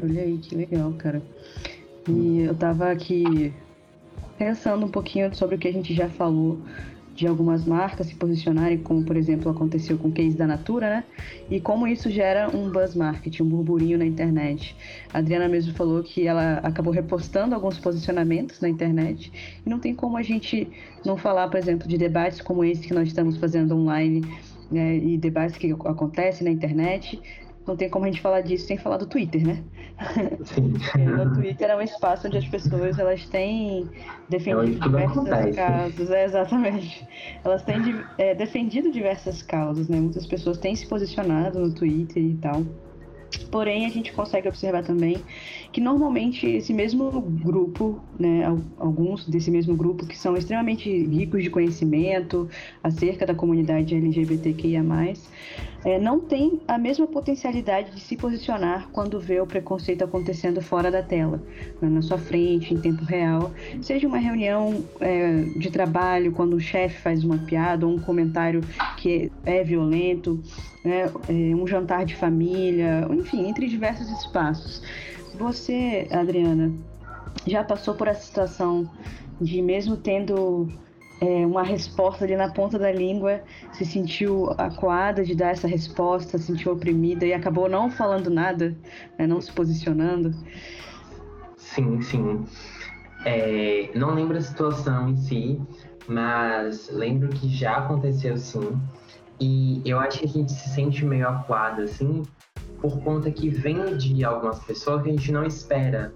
[0.01, 1.21] Olha aí, que legal, cara.
[2.07, 3.53] E eu tava aqui
[4.37, 6.59] pensando um pouquinho sobre o que a gente já falou
[7.15, 11.03] de algumas marcas se posicionarem, como por exemplo aconteceu com o case da Natura, né?
[11.49, 14.75] E como isso gera um buzz marketing, um burburinho na internet.
[15.13, 19.31] A Adriana mesmo falou que ela acabou repostando alguns posicionamentos na internet
[19.65, 20.67] e não tem como a gente
[21.05, 24.21] não falar, por exemplo, de debates como esse que nós estamos fazendo online
[24.71, 27.21] né, e debates que acontecem na internet,
[27.67, 29.63] não tem como a gente falar disso sem falar do Twitter, né?
[30.45, 30.73] Sim.
[31.21, 33.87] o Twitter é um espaço onde as pessoas elas têm
[34.29, 36.09] defendido é diversas causas.
[36.09, 37.07] É, exatamente.
[37.43, 39.99] Elas têm é, defendido diversas causas, né?
[39.99, 42.63] Muitas pessoas têm se posicionado no Twitter e tal.
[43.49, 45.23] Porém, a gente consegue observar também
[45.71, 48.43] que normalmente esse mesmo grupo, né,
[48.77, 52.49] alguns desse mesmo grupo que são extremamente ricos de conhecimento
[52.83, 54.83] acerca da comunidade LGBTQIA+,
[55.83, 60.91] é, não tem a mesma potencialidade de se posicionar quando vê o preconceito acontecendo fora
[60.91, 61.41] da tela,
[61.81, 63.51] né, na sua frente, em tempo real.
[63.81, 68.61] Seja uma reunião é, de trabalho, quando o chefe faz uma piada ou um comentário
[68.97, 70.39] que é violento,
[70.83, 74.81] né, é, um jantar de família, enfim, entre diversos espaços.
[75.35, 76.71] Você, Adriana,
[77.47, 78.89] já passou por essa situação
[79.39, 80.67] de mesmo tendo
[81.21, 83.41] é, uma resposta ali na ponta da língua,
[83.73, 88.75] se sentiu acuada de dar essa resposta, se sentiu oprimida e acabou não falando nada,
[89.17, 90.33] né, não se posicionando?
[91.57, 92.45] Sim, sim.
[93.23, 95.61] É, não lembro a situação em si,
[96.07, 98.77] mas lembro que já aconteceu sim.
[99.39, 102.23] E eu acho que a gente se sente meio acuado, assim,
[102.79, 106.11] por conta que vem de algumas pessoas que a gente não espera,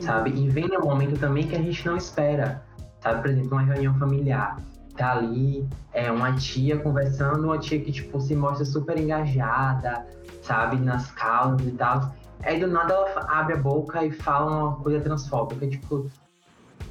[0.00, 0.30] sabe?
[0.30, 2.62] E vem no momento também que a gente não espera.
[3.00, 4.60] Sabe, por exemplo, uma reunião familiar.
[4.96, 10.04] Tá ali, é uma tia conversando, uma tia que, tipo, se mostra super engajada,
[10.42, 12.12] sabe, nas causas e tal.
[12.42, 16.10] Aí do nada ela abre a boca e fala uma coisa transfóbica, tipo,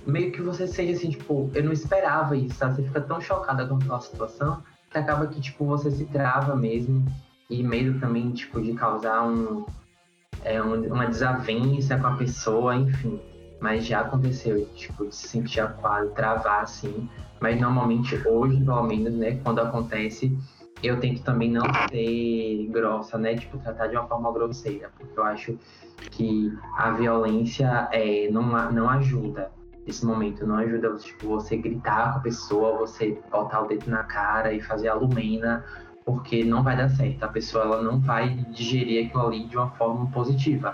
[0.05, 2.75] meio que você seja assim, tipo, eu não esperava isso, sabe?
[2.75, 7.05] Você fica tão chocada com aquela situação que acaba que, tipo, você se trava mesmo.
[7.49, 9.65] E medo também, tipo, de causar um,
[10.43, 13.19] é, um, uma desavença com a pessoa, enfim.
[13.59, 17.09] Mas já aconteceu, tipo, de se sentir aquado, travar, assim.
[17.39, 20.37] Mas normalmente hoje, pelo menos, né, quando acontece,
[20.83, 23.35] eu tento também não ser grossa, né?
[23.35, 24.91] Tipo, tratar de uma forma grosseira.
[24.97, 25.57] Porque eu acho
[26.11, 29.51] que a violência é, não, não ajuda
[29.85, 30.45] nesse momento.
[30.45, 34.61] Não ajuda tipo, você gritar com a pessoa, você botar o dedo na cara e
[34.61, 35.63] fazer a lumena,
[36.07, 37.21] porque não vai dar certo.
[37.21, 40.73] A pessoa ela não vai digerir aquilo ali de uma forma positiva.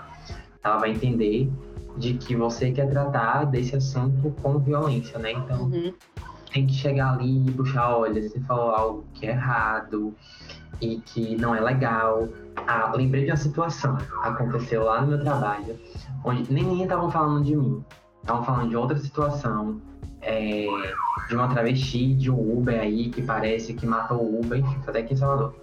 [0.62, 1.50] Ela vai entender
[1.98, 5.32] de que você quer tratar desse assunto com violência, né?
[5.32, 5.92] Então, uhum.
[6.52, 10.14] tem que chegar ali e puxar, olha, você falou algo que é errado
[10.80, 12.28] e que não é legal.
[12.68, 15.76] Ah, lembrei de uma situação, aconteceu lá no meu trabalho,
[16.24, 17.84] onde nem estavam falando de mim,
[18.22, 19.80] estavam falando de outra situação,
[20.22, 20.64] é,
[21.28, 25.00] de uma travesti, de um Uber aí, que parece que matou o Uber, enfim, até
[25.00, 25.54] aqui em Salvador.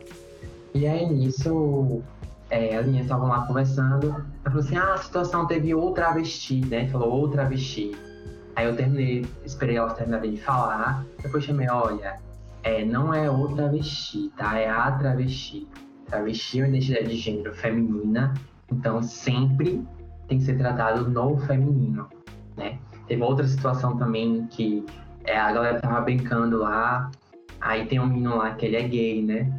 [0.74, 2.02] E aí, nisso,
[2.50, 4.08] é, as meninas estavam lá conversando.
[4.10, 6.88] Ela falou assim: ah, a situação teve outra travesti, né?
[6.90, 7.92] Falou outra travesti.
[8.56, 11.06] Aí eu terminei, esperei elas terminarem de falar.
[11.22, 12.20] Depois chamei: olha,
[12.64, 14.58] é, não é outra travesti, tá?
[14.58, 15.68] É a travesti.
[16.08, 18.34] Travesti é uma identidade de gênero feminina,
[18.70, 19.86] então sempre
[20.28, 22.08] tem que ser tratado no feminino,
[22.58, 22.78] né?
[23.08, 24.86] Teve outra situação também que
[25.26, 27.12] é, a galera tava brincando lá,
[27.60, 29.52] aí tem um menino lá que ele é gay, né?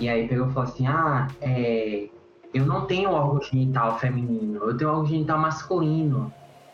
[0.00, 2.08] E aí pegou e falou assim: ah, é,
[2.52, 6.32] eu não tenho órgão genital feminino, eu tenho órgão genital masculino.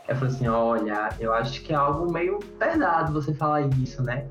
[0.09, 4.24] Eu falei assim, olha, eu acho que é algo meio pesado você falar isso, né?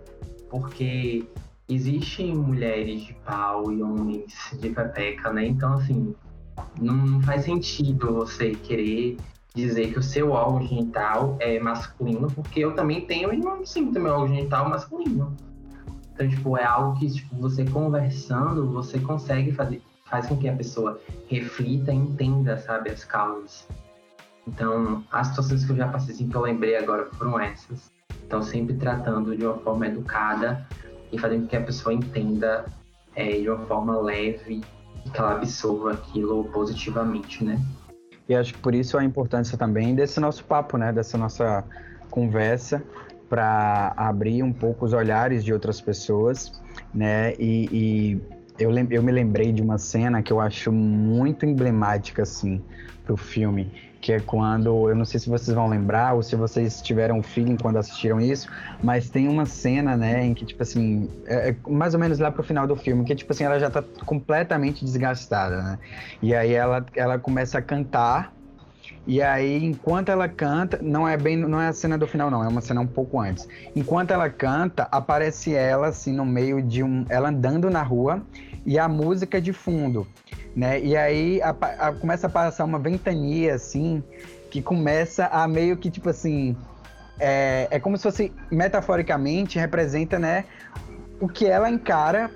[0.50, 1.28] Porque
[1.68, 5.46] existem mulheres de pau e homens de pepeca, né?
[5.46, 6.16] Então, assim,
[6.80, 9.18] não faz sentido você querer
[9.56, 14.00] dizer que o seu órgão genital é masculino, porque eu também tenho e não sinto
[14.00, 15.36] meu órgão genital masculino.
[16.14, 20.56] Então, tipo, é algo que, tipo, você conversando, você consegue fazer, faz com que a
[20.56, 23.68] pessoa reflita e entenda, sabe, as causas.
[24.48, 27.92] Então, as situações que eu já passei, assim, que eu lembrei agora foram essas.
[28.26, 30.66] Então, sempre tratando de uma forma educada
[31.12, 32.66] e fazendo com que a pessoa entenda
[33.16, 34.62] é, de uma forma leve
[35.06, 37.60] e que ela absorva aquilo positivamente, né?
[38.28, 40.92] E acho que por isso a importância também desse nosso papo, né?
[40.92, 41.64] Dessa nossa
[42.10, 42.84] conversa
[43.30, 46.52] para abrir um pouco os olhares de outras pessoas,
[46.94, 47.34] né?
[47.38, 48.22] E, e
[48.58, 52.62] eu, eu me lembrei de uma cena que eu acho muito emblemática, assim,
[53.04, 53.72] pro filme,
[54.06, 57.58] que é quando, eu não sei se vocês vão lembrar ou se vocês tiveram feeling
[57.58, 58.48] quando assistiram isso,
[58.84, 62.30] mas tem uma cena, né, em que, tipo assim, é, é mais ou menos lá
[62.30, 65.80] pro final do filme, que, tipo assim, ela já tá completamente desgastada, né,
[66.22, 68.32] e aí ela, ela começa a cantar,
[69.08, 72.44] e aí, enquanto ela canta, não é bem, não é a cena do final, não,
[72.44, 73.48] é uma cena um pouco antes.
[73.76, 78.24] Enquanto ela canta, aparece ela assim no meio de um, ela andando na rua
[78.66, 80.08] e a música de fundo,
[80.56, 80.80] né?
[80.80, 84.04] E aí a, a, começa a passar uma ventania assim,
[84.50, 86.58] que começa a meio que tipo assim,
[87.20, 90.46] é, é como se fosse metaforicamente representa, né,
[91.20, 92.32] o que ela encara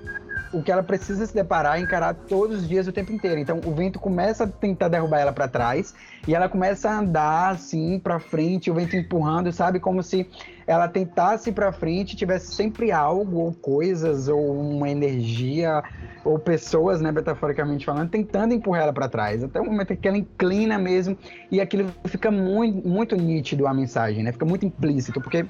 [0.52, 3.38] o que ela precisa se deparar e encarar todos os dias o tempo inteiro.
[3.40, 5.94] Então o vento começa a tentar derrubar ela para trás
[6.26, 10.28] e ela começa a andar assim para frente, o vento empurrando, sabe, como se
[10.66, 15.82] ela tentasse para frente, tivesse sempre algo ou coisas ou uma energia
[16.24, 20.18] ou pessoas, né, metaforicamente falando, tentando empurrar ela para trás, até o momento que ela
[20.18, 21.16] inclina mesmo
[21.50, 24.32] e aquilo fica muito muito nítido a mensagem, né?
[24.32, 25.46] Fica muito implícito, porque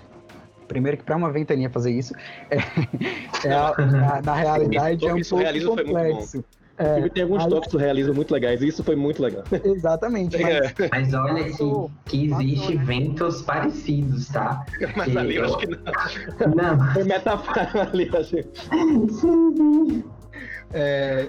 [0.70, 2.14] Primeiro que para uma ventania fazer isso,
[2.48, 2.58] é,
[3.44, 6.44] é a, a, na realidade é um pouco complexo.
[6.78, 7.52] É, tem alguns mas...
[7.52, 9.42] toques do realismo muito legais, e isso foi muito legal.
[9.64, 10.40] Exatamente.
[10.40, 10.88] Mas, é.
[10.92, 11.56] mas olha que,
[12.06, 14.64] que existe ventos parecidos, tá?
[14.96, 15.78] Mas que ali eu acho que não.
[16.54, 16.86] Não.
[16.94, 18.36] Foi metafora ali, acho.
[19.20, 20.04] Sim,
[20.72, 21.28] É,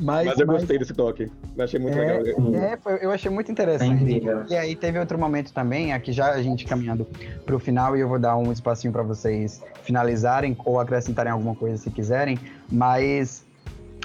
[0.00, 0.56] mas, mas eu mas...
[0.56, 1.30] gostei desse toque.
[1.56, 2.54] Eu achei muito é, legal.
[2.54, 4.22] É, foi, eu achei muito interessante.
[4.48, 7.06] É e aí teve outro momento também, aqui já a gente caminhando
[7.44, 11.54] para o final, e eu vou dar um espacinho para vocês finalizarem ou acrescentarem alguma
[11.54, 12.38] coisa se quiserem,
[12.70, 13.44] mas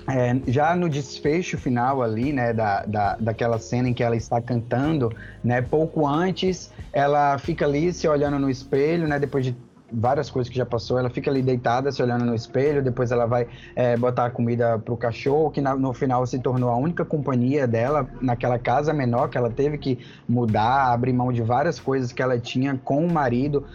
[0.08, 4.42] é, já no desfecho final ali, né, da, da, daquela cena em que ela está
[4.42, 9.56] cantando, né, pouco antes, ela fica ali se olhando no espelho, né, depois de
[9.92, 11.00] várias coisas que já passou.
[11.00, 14.78] Ela fica ali deitada, se olhando no espelho, depois ela vai é, botar a comida
[14.80, 19.30] pro cachorro, que na, no final se tornou a única companhia dela naquela casa menor
[19.30, 23.12] que ela teve que mudar, abrir mão de várias coisas que ela tinha com o
[23.12, 23.66] marido,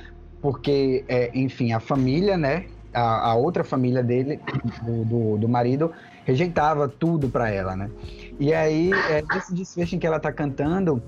[0.41, 2.67] porque, é, enfim, a família, né?
[2.93, 4.39] A, a outra família dele,
[4.83, 5.93] do, do, do marido,
[6.25, 7.91] rejeitava tudo para ela, né?
[8.39, 11.03] E aí, é, nesse desfecho em que ela tá cantando,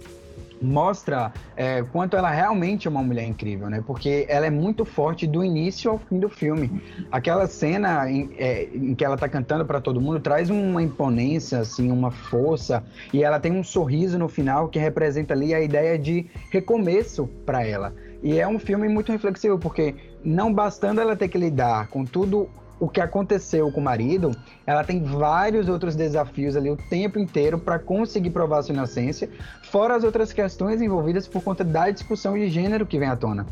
[0.61, 3.83] mostra é, quanto ela realmente é uma mulher incrível, né?
[3.87, 6.83] Porque ela é muito forte do início ao fim do filme.
[7.11, 11.61] Aquela cena em, é, em que ela tá cantando para todo mundo traz uma imponência,
[11.61, 15.99] assim, uma força, e ela tem um sorriso no final que representa ali a ideia
[15.99, 17.95] de recomeço para ela.
[18.23, 19.95] E é um filme muito reflexivo, porque
[20.25, 22.49] não bastando ela ter que lidar com tudo
[22.79, 24.33] o que aconteceu com o marido,
[24.67, 29.29] ela tem vários outros desafios ali o tempo inteiro para conseguir provar sua inocência,
[29.63, 33.47] fora as outras questões envolvidas por conta da discussão de gênero que vem à tona.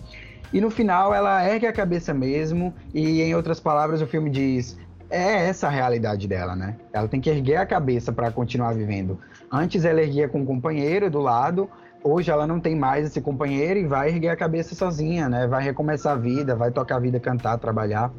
[0.53, 4.77] E no final ela ergue a cabeça mesmo, e em outras palavras o filme diz:
[5.09, 6.77] é essa a realidade dela, né?
[6.93, 9.19] Ela tem que erguer a cabeça para continuar vivendo.
[9.51, 11.71] Antes ela erguia com um companheiro do lado,
[12.03, 15.47] hoje ela não tem mais esse companheiro e vai erguer a cabeça sozinha, né?
[15.47, 18.11] Vai recomeçar a vida, vai tocar a vida, cantar, trabalhar.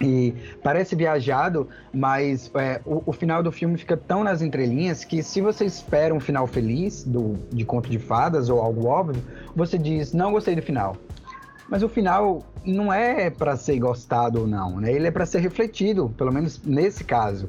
[0.00, 5.22] E parece viajado, mas é, o, o, final do filme fica tão nas entrelinhas que
[5.22, 9.22] se você espera um final feliz do, de conto de fadas ou algo óbvio,
[9.54, 10.96] você diz, não gostei do final.
[11.68, 14.92] Mas o final não é para ser gostado ou não, né?
[14.92, 17.48] Ele é para ser refletido, pelo menos nesse caso.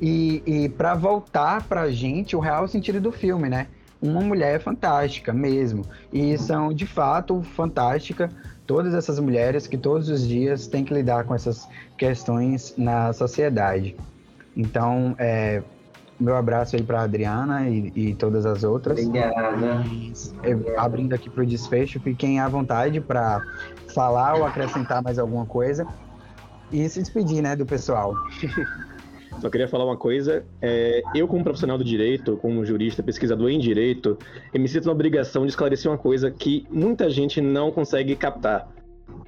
[0.00, 3.68] E, e para voltar para a gente o real sentido do filme, né?
[4.00, 5.84] Uma mulher fantástica mesmo.
[6.12, 8.28] E são, de fato, fantástica
[8.66, 13.96] todas essas mulheres que todos os dias têm que lidar com essas questões na sociedade.
[14.56, 15.62] Então, é,
[16.20, 18.98] meu abraço aí para Adriana e, e, todas as outras.
[18.98, 19.84] Obrigada.
[20.76, 23.42] Abrindo aqui para o desfecho, fiquem à vontade para
[23.94, 25.86] falar ou acrescentar mais alguma coisa
[26.70, 28.14] e se despedir, né, do pessoal.
[29.40, 30.44] Só queria falar uma coisa.
[30.60, 34.18] É, eu, como profissional do direito, como jurista, pesquisador em direito,
[34.52, 38.68] eu me sinto na obrigação de esclarecer uma coisa que muita gente não consegue captar.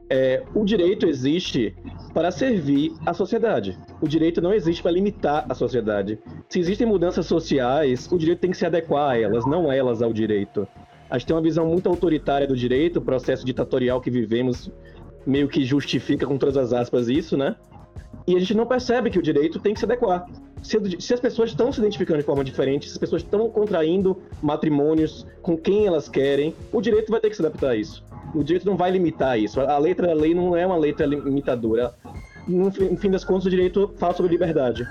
[0.09, 1.75] É, o direito existe
[2.13, 3.79] para servir a sociedade.
[4.01, 6.19] O direito não existe para limitar a sociedade.
[6.49, 10.13] Se existem mudanças sociais, o direito tem que se adequar a elas, não elas ao
[10.13, 10.69] direito.
[11.11, 14.71] A gente tem uma visão muito autoritária do direito, o processo ditatorial que vivemos
[15.27, 17.57] meio que justifica com todas as aspas isso, né?
[18.27, 20.27] E a gente não percebe que o direito tem que se adequar.
[20.63, 24.17] Se, se, as pessoas estão se identificando de forma diferente, se as pessoas estão contraindo
[24.43, 28.03] matrimônios com quem elas querem, o direito vai ter que se adaptar a isso.
[28.35, 29.61] O direito não vai limitar isso.
[29.61, 31.95] A letra da lei não é uma letra limitadora.
[32.49, 34.87] No fim das contas, o direito fala sobre liberdade.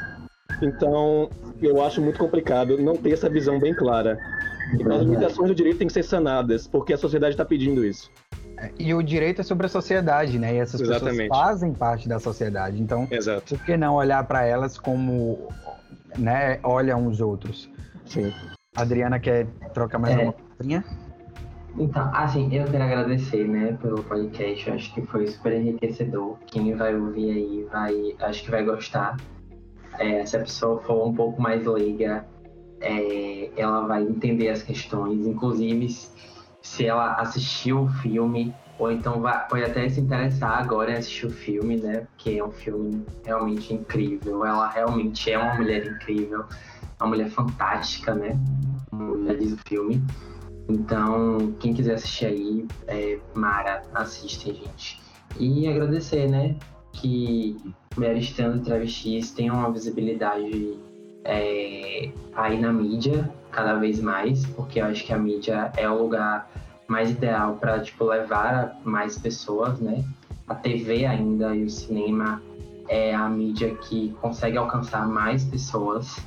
[0.62, 1.30] Então,
[1.62, 4.18] eu acho muito complicado não ter essa visão bem clara.
[4.74, 8.10] Então, as limitações do direito têm que ser sanadas, porque a sociedade está pedindo isso.
[8.78, 10.56] E o direito é sobre a sociedade, né?
[10.56, 11.30] E essas Exatamente.
[11.30, 12.82] pessoas fazem parte da sociedade.
[12.82, 13.56] Então, Exato.
[13.56, 15.48] por que não olhar para elas como
[16.18, 17.70] né, olham os outros?
[18.06, 18.32] Sim.
[18.76, 20.24] A Adriana quer trocar mais É.
[20.24, 20.84] uma palavrinha?
[21.78, 24.68] Então, assim, eu quero agradecer, né, pelo podcast.
[24.68, 26.38] Eu acho que foi super enriquecedor.
[26.46, 29.18] Quem vai ouvir aí vai, acho que vai gostar.
[30.00, 32.26] É, se a pessoa for um pouco mais leiga,
[32.80, 35.26] é, ela vai entender as questões.
[35.26, 35.88] Inclusive,
[36.64, 41.28] se ela assistiu o filme, ou então vai, pode até se interessar agora em assistir
[41.28, 42.08] o filme, né?
[42.08, 44.46] Porque é um filme realmente incrível.
[44.46, 46.46] Ela realmente é uma mulher incrível,
[47.00, 48.40] uma mulher fantástica, né?
[49.28, 50.02] Já diz o filme.
[50.70, 55.02] Então, quem quiser assistir aí, é, Mara, assistem, gente.
[55.38, 56.56] E agradecer, né?
[56.94, 57.58] Que
[57.96, 60.80] mulheres trans e travestis tenham uma visibilidade
[61.26, 66.02] é, aí na mídia cada vez mais, porque eu acho que a mídia é o
[66.02, 66.50] lugar
[66.88, 70.04] mais ideal para tipo levar mais pessoas, né?
[70.48, 72.42] A TV ainda e o cinema
[72.88, 76.18] é a mídia que consegue alcançar mais pessoas,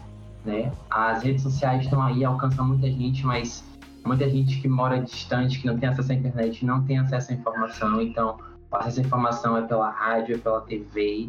[0.44, 0.72] né?
[0.90, 3.64] As redes sociais estão aí, alcançam muita gente, mas
[4.04, 7.34] muita gente que mora distante, que não tem acesso à internet, não tem acesso à
[7.34, 8.38] informação, então
[8.72, 11.28] acesso à informação é pela rádio, é pela TV,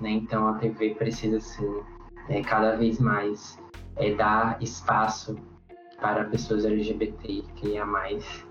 [0.00, 0.10] né?
[0.10, 1.82] Então a TV precisa sim,
[2.28, 3.58] é, cada vez mais
[3.96, 5.36] é, dar espaço
[6.00, 8.44] para pessoas LGBT, que é mais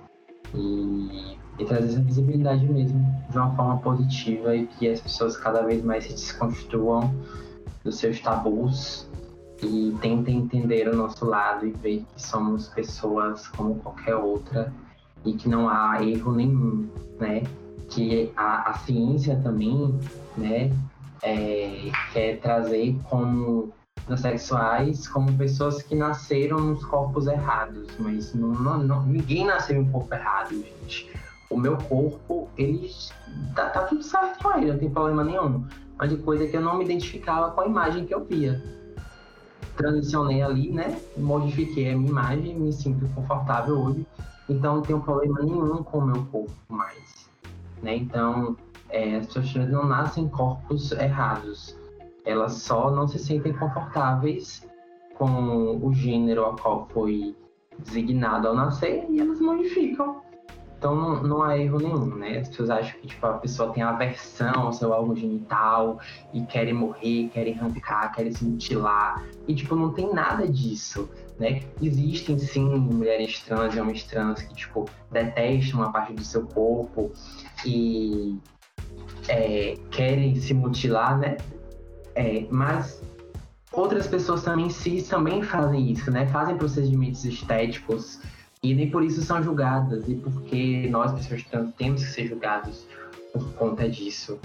[0.54, 3.00] e, e trazer essa visibilidade mesmo
[3.30, 7.14] de uma forma positiva e que as pessoas cada vez mais se desconstruam
[7.84, 9.10] dos seus tabus
[9.62, 14.74] e tentem entender o nosso lado e ver que somos pessoas como qualquer outra
[15.26, 17.44] e que não há erro nenhum, né?
[17.90, 19.98] Que a, a ciência também,
[20.38, 20.72] né,
[21.24, 23.74] é, quer trazer como
[24.06, 30.14] transexuais como pessoas que nasceram nos corpos errados, mas não, não- ninguém nasceu em corpo
[30.14, 31.10] errado, gente.
[31.50, 32.92] O meu corpo, ele
[33.56, 35.66] tá, tá tudo certo com ele, não tem problema nenhum.
[35.98, 38.62] Mas de coisa que eu não me identificava com a imagem que eu via.
[39.78, 41.00] Transicionei ali, né?
[41.16, 44.06] Modifiquei a minha imagem, me sinto confortável hoje.
[44.50, 47.30] Então não tenho problema nenhum com o meu corpo mais.
[47.82, 47.96] Né?
[47.96, 48.58] Então,
[48.94, 51.76] é, as pessoas não nascem em corpos errados
[52.26, 54.66] elas só não se sentem confortáveis
[55.16, 57.36] com o gênero a qual foi
[57.80, 60.22] designado ao nascer e elas modificam.
[60.78, 62.40] Então não, não há erro nenhum, né?
[62.40, 65.98] As pessoas acham que tipo, a pessoa tem aversão ao seu órgão genital
[66.34, 69.24] e querem morrer, querem arrancar, querem se mutilar.
[69.48, 71.62] E tipo, não tem nada disso, né?
[71.82, 77.12] Existem sim mulheres trans e homens trans que tipo, detestam uma parte do seu corpo
[77.66, 78.38] e
[79.28, 81.38] é, querem se mutilar, né?
[82.16, 83.02] É, mas
[83.72, 86.28] outras pessoas também cis também fazem isso, né?
[86.28, 88.20] Fazem procedimentos estéticos
[88.62, 92.86] e nem por isso são julgadas e porque nós pessoas trans temos que ser julgados
[93.32, 94.40] por conta disso,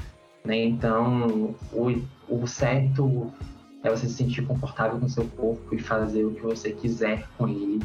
[0.44, 0.56] né?
[0.64, 3.32] Então o, o certo
[3.84, 7.48] é você se sentir confortável com seu corpo e fazer o que você quiser com
[7.48, 7.80] ele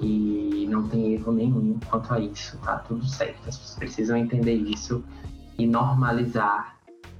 [0.00, 3.36] e não tem erro nenhum quanto a isso, tá tudo certo.
[3.48, 5.02] As pessoas precisam entender isso
[5.58, 6.76] e normalizar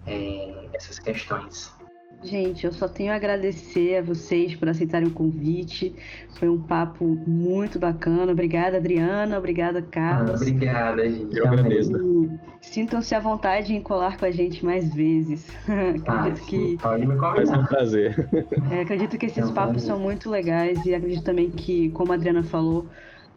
[0.06, 1.76] é, essas questões.
[2.20, 5.94] Gente, eu só tenho a agradecer a vocês por aceitarem o convite.
[6.36, 8.32] Foi um papo muito bacana.
[8.32, 9.38] Obrigada, Adriana.
[9.38, 10.40] Obrigada, Ah, Carlos.
[10.42, 11.36] obrigada, gente.
[11.36, 11.60] Eu Também.
[11.60, 12.28] agradeço.
[12.60, 15.46] Sintam-se à vontade em colar com a gente mais vezes.
[16.08, 17.68] Ah, acredito, sim, que, pode me Vai ser um convidar.
[17.68, 18.28] prazer.
[18.72, 19.88] é, acredito que esses Não, papos prazer.
[19.88, 22.86] são muito legais e acredito também que, como a Adriana falou,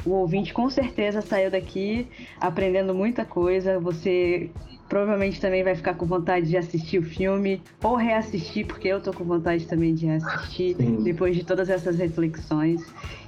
[0.06, 2.08] o ouvinte com certeza saiu daqui
[2.39, 3.80] aprendendo muita coisa.
[3.80, 4.49] Você
[4.89, 9.14] provavelmente também vai ficar com vontade de assistir o filme ou reassistir, porque eu tô
[9.14, 11.04] com vontade também de reassistir Sim.
[11.04, 12.82] depois de todas essas reflexões.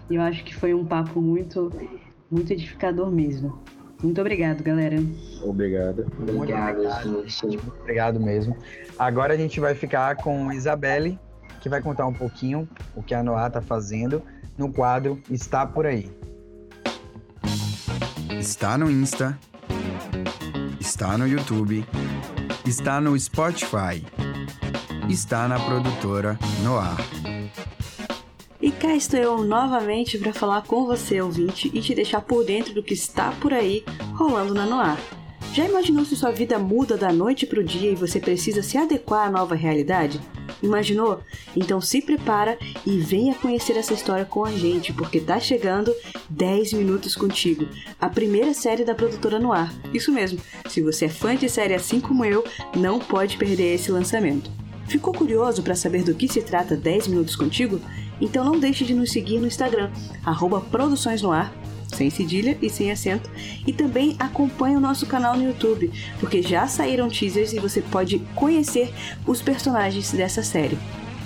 [0.09, 1.71] E eu acho que foi um papo muito,
[2.29, 3.57] muito edificador mesmo.
[4.01, 4.97] Muito obrigado, galera.
[5.41, 6.05] Obrigado.
[6.19, 7.29] Obrigada, obrigado.
[7.29, 7.59] gente.
[7.79, 8.57] Obrigado mesmo.
[8.99, 11.17] Agora a gente vai ficar com Isabelle,
[11.61, 14.21] que vai contar um pouquinho o que a Noah tá fazendo
[14.57, 16.11] no quadro Está Por Aí.
[18.43, 19.39] Está no Insta,
[20.77, 21.85] está no YouTube,
[22.67, 24.05] está no Spotify,
[25.09, 26.93] está na produtora Noir.
[28.61, 32.73] E cá estou eu novamente para falar com você, ouvinte, e te deixar por dentro
[32.73, 33.81] do que está por aí
[34.13, 34.97] rolando na Noir.
[35.53, 38.77] Já imaginou se sua vida muda da noite para o dia e você precisa se
[38.77, 40.19] adequar à nova realidade?
[40.63, 41.19] Imaginou?
[41.55, 45.93] Então se prepara e venha conhecer essa história com a gente, porque tá chegando
[46.29, 47.67] 10 minutos contigo,
[47.99, 49.69] a primeira série da produtora Noir.
[49.93, 50.39] Isso mesmo,
[50.69, 52.45] se você é fã de série assim como eu,
[52.75, 54.49] não pode perder esse lançamento.
[54.87, 57.81] Ficou curioso para saber do que se trata 10 minutos contigo?
[58.21, 59.91] Então não deixe de nos seguir no Instagram,
[60.23, 61.53] arroba Produções no Ar,
[61.93, 63.29] sem cedilha e sem acento.
[63.65, 68.19] E também acompanhe o nosso canal no YouTube, porque já saíram teasers e você pode
[68.35, 68.93] conhecer
[69.25, 70.77] os personagens dessa série.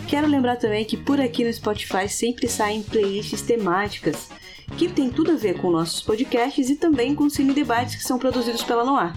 [0.07, 4.29] Quero lembrar também que por aqui no Spotify sempre saem playlists temáticas
[4.75, 8.03] que tem tudo a ver com nossos podcasts e também com os cine debates que
[8.03, 9.13] são produzidos pela Noir.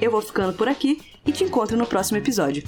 [0.00, 2.62] Eu vou ficando por aqui e te encontro no próximo episódio.